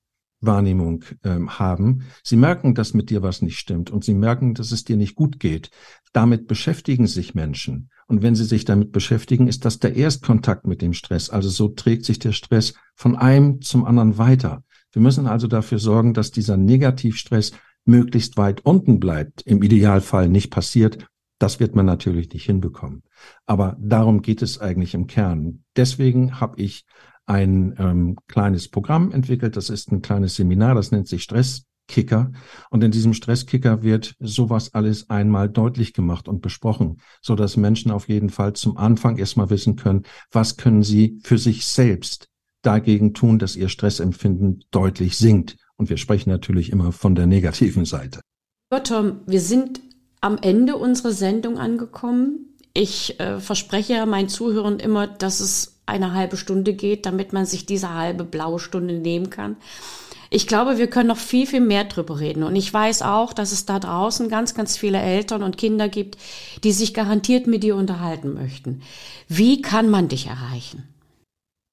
Wahrnehmung 0.40 1.04
ähm, 1.22 1.58
haben, 1.58 2.04
sie 2.24 2.36
merken, 2.36 2.74
dass 2.74 2.94
mit 2.94 3.10
dir 3.10 3.20
was 3.20 3.42
nicht 3.42 3.58
stimmt 3.58 3.90
und 3.90 4.04
sie 4.04 4.14
merken, 4.14 4.54
dass 4.54 4.72
es 4.72 4.84
dir 4.84 4.96
nicht 4.96 5.16
gut 5.16 5.38
geht. 5.38 5.68
Damit 6.14 6.46
beschäftigen 6.46 7.06
sich 7.06 7.34
Menschen. 7.34 7.90
Und 8.06 8.22
wenn 8.22 8.34
sie 8.34 8.46
sich 8.46 8.64
damit 8.64 8.90
beschäftigen, 8.90 9.48
ist 9.48 9.66
das 9.66 9.80
der 9.80 9.94
Erstkontakt 9.94 10.66
mit 10.66 10.80
dem 10.80 10.94
Stress. 10.94 11.28
Also 11.28 11.50
so 11.50 11.68
trägt 11.68 12.06
sich 12.06 12.18
der 12.18 12.32
Stress 12.32 12.72
von 12.94 13.16
einem 13.16 13.60
zum 13.60 13.84
anderen 13.84 14.16
weiter. 14.16 14.64
Wir 14.92 15.02
müssen 15.02 15.26
also 15.26 15.46
dafür 15.46 15.78
sorgen, 15.78 16.14
dass 16.14 16.30
dieser 16.30 16.56
Negativstress 16.56 17.52
möglichst 17.84 18.38
weit 18.38 18.64
unten 18.64 18.98
bleibt, 18.98 19.42
im 19.42 19.62
Idealfall 19.62 20.30
nicht 20.30 20.48
passiert. 20.50 21.06
Das 21.38 21.60
wird 21.60 21.74
man 21.74 21.86
natürlich 21.86 22.32
nicht 22.32 22.44
hinbekommen. 22.44 23.02
Aber 23.46 23.76
darum 23.80 24.22
geht 24.22 24.42
es 24.42 24.60
eigentlich 24.60 24.94
im 24.94 25.06
Kern. 25.06 25.64
Deswegen 25.76 26.40
habe 26.40 26.60
ich 26.60 26.84
ein 27.26 27.74
ähm, 27.78 28.16
kleines 28.26 28.68
Programm 28.68 29.12
entwickelt. 29.12 29.56
Das 29.56 29.70
ist 29.70 29.92
ein 29.92 30.02
kleines 30.02 30.36
Seminar, 30.36 30.74
das 30.74 30.90
nennt 30.90 31.06
sich 31.06 31.22
Stresskicker. 31.22 32.32
Und 32.70 32.82
in 32.82 32.90
diesem 32.90 33.12
Stresskicker 33.12 33.82
wird 33.82 34.16
sowas 34.18 34.74
alles 34.74 35.10
einmal 35.10 35.48
deutlich 35.48 35.92
gemacht 35.92 36.26
und 36.26 36.40
besprochen, 36.40 37.00
so 37.20 37.36
dass 37.36 37.56
Menschen 37.56 37.90
auf 37.90 38.08
jeden 38.08 38.30
Fall 38.30 38.54
zum 38.54 38.76
Anfang 38.76 39.18
erstmal 39.18 39.50
wissen 39.50 39.76
können, 39.76 40.04
was 40.32 40.56
können 40.56 40.82
sie 40.82 41.20
für 41.22 41.38
sich 41.38 41.66
selbst 41.66 42.28
dagegen 42.62 43.14
tun, 43.14 43.38
dass 43.38 43.56
ihr 43.56 43.68
Stressempfinden 43.68 44.64
deutlich 44.70 45.16
sinkt. 45.16 45.56
Und 45.76 45.90
wir 45.90 45.98
sprechen 45.98 46.30
natürlich 46.30 46.72
immer 46.72 46.90
von 46.92 47.14
der 47.14 47.26
negativen 47.26 47.84
Seite. 47.84 48.20
Tom, 48.84 49.20
wir 49.26 49.40
sind 49.40 49.80
am 50.20 50.38
Ende 50.40 50.76
unserer 50.76 51.12
Sendung 51.12 51.58
angekommen. 51.58 52.54
Ich 52.74 53.18
äh, 53.20 53.40
verspreche 53.40 54.04
meinen 54.06 54.28
Zuhörern 54.28 54.78
immer, 54.78 55.06
dass 55.06 55.40
es 55.40 55.80
eine 55.86 56.12
halbe 56.12 56.36
Stunde 56.36 56.74
geht, 56.74 57.06
damit 57.06 57.32
man 57.32 57.46
sich 57.46 57.66
diese 57.66 57.94
halbe 57.94 58.24
blaue 58.24 58.58
Stunde 58.58 58.94
nehmen 58.94 59.30
kann. 59.30 59.56
Ich 60.30 60.46
glaube, 60.46 60.76
wir 60.76 60.88
können 60.88 61.08
noch 61.08 61.16
viel, 61.16 61.46
viel 61.46 61.60
mehr 61.60 61.84
drüber 61.84 62.20
reden. 62.20 62.42
Und 62.42 62.54
ich 62.54 62.72
weiß 62.72 63.00
auch, 63.02 63.32
dass 63.32 63.52
es 63.52 63.64
da 63.64 63.78
draußen 63.78 64.28
ganz, 64.28 64.54
ganz 64.54 64.76
viele 64.76 65.00
Eltern 65.00 65.42
und 65.42 65.56
Kinder 65.56 65.88
gibt, 65.88 66.18
die 66.64 66.72
sich 66.72 66.92
garantiert 66.92 67.46
mit 67.46 67.62
dir 67.62 67.76
unterhalten 67.76 68.34
möchten. 68.34 68.82
Wie 69.26 69.62
kann 69.62 69.88
man 69.88 70.08
dich 70.08 70.26
erreichen? 70.26 70.86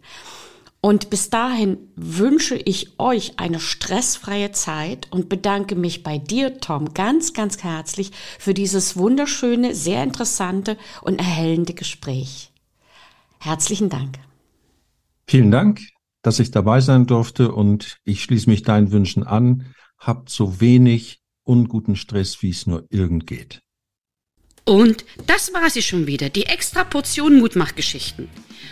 Und 0.80 1.10
bis 1.10 1.30
dahin 1.30 1.78
wünsche 1.94 2.56
ich 2.56 2.98
euch 2.98 3.38
eine 3.38 3.60
stressfreie 3.60 4.50
Zeit 4.50 5.06
und 5.12 5.28
bedanke 5.28 5.76
mich 5.76 6.02
bei 6.02 6.18
dir, 6.18 6.58
Tom, 6.58 6.92
ganz, 6.92 7.32
ganz 7.32 7.62
herzlich 7.62 8.10
für 8.40 8.52
dieses 8.52 8.96
wunderschöne, 8.96 9.76
sehr 9.76 10.02
interessante 10.02 10.76
und 11.02 11.20
erhellende 11.20 11.74
Gespräch. 11.74 12.50
Herzlichen 13.38 13.88
Dank. 13.88 14.18
Vielen 15.28 15.52
Dank, 15.52 15.80
dass 16.22 16.40
ich 16.40 16.50
dabei 16.50 16.80
sein 16.80 17.06
durfte 17.06 17.52
und 17.52 17.98
ich 18.02 18.24
schließe 18.24 18.50
mich 18.50 18.62
deinen 18.62 18.90
Wünschen 18.90 19.22
an. 19.22 19.72
Habt 19.98 20.30
so 20.30 20.60
wenig 20.60 21.20
unguten 21.44 21.94
Stress, 21.94 22.42
wie 22.42 22.50
es 22.50 22.66
nur 22.66 22.84
irgend 22.90 23.28
geht. 23.28 23.62
Und 24.64 25.04
das 25.26 25.52
war 25.52 25.68
sie 25.70 25.82
schon 25.82 26.06
wieder, 26.06 26.28
die 26.28 26.46
extra 26.46 26.84
Portion 26.84 27.38
Mutmachgeschichten. 27.38 28.28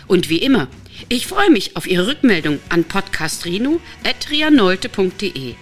Und 0.07 0.29
wie 0.29 0.37
immer, 0.37 0.69
ich 1.09 1.27
freue 1.27 1.49
mich 1.49 1.75
auf 1.75 1.85
Ihre 1.87 2.07
Rückmeldung 2.07 2.59
an 2.69 2.85
podcastrino.trianolte.de. 2.85 5.55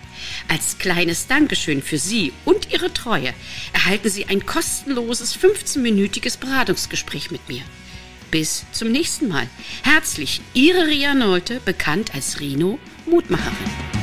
Als 0.47 0.77
kleines 0.77 1.25
Dankeschön 1.27 1.81
für 1.81 1.97
Sie 1.97 2.31
und 2.45 2.71
Ihre 2.71 2.93
Treue 2.93 3.33
erhalten 3.73 4.09
Sie 4.09 4.25
ein 4.25 4.45
kostenloses 4.45 5.35
15-minütiges 5.37 6.37
Beratungsgespräch 6.39 7.31
mit 7.31 7.49
mir. 7.49 7.63
Bis 8.31 8.65
zum 8.71 8.91
nächsten 8.91 9.27
Mal. 9.27 9.47
Herzlich, 9.83 10.39
Ihre 10.53 10.87
Ria 10.87 11.13
Nolte, 11.15 11.59
bekannt 11.65 12.13
als 12.13 12.39
Rino 12.39 12.77
Mutmacherin. 13.07 13.98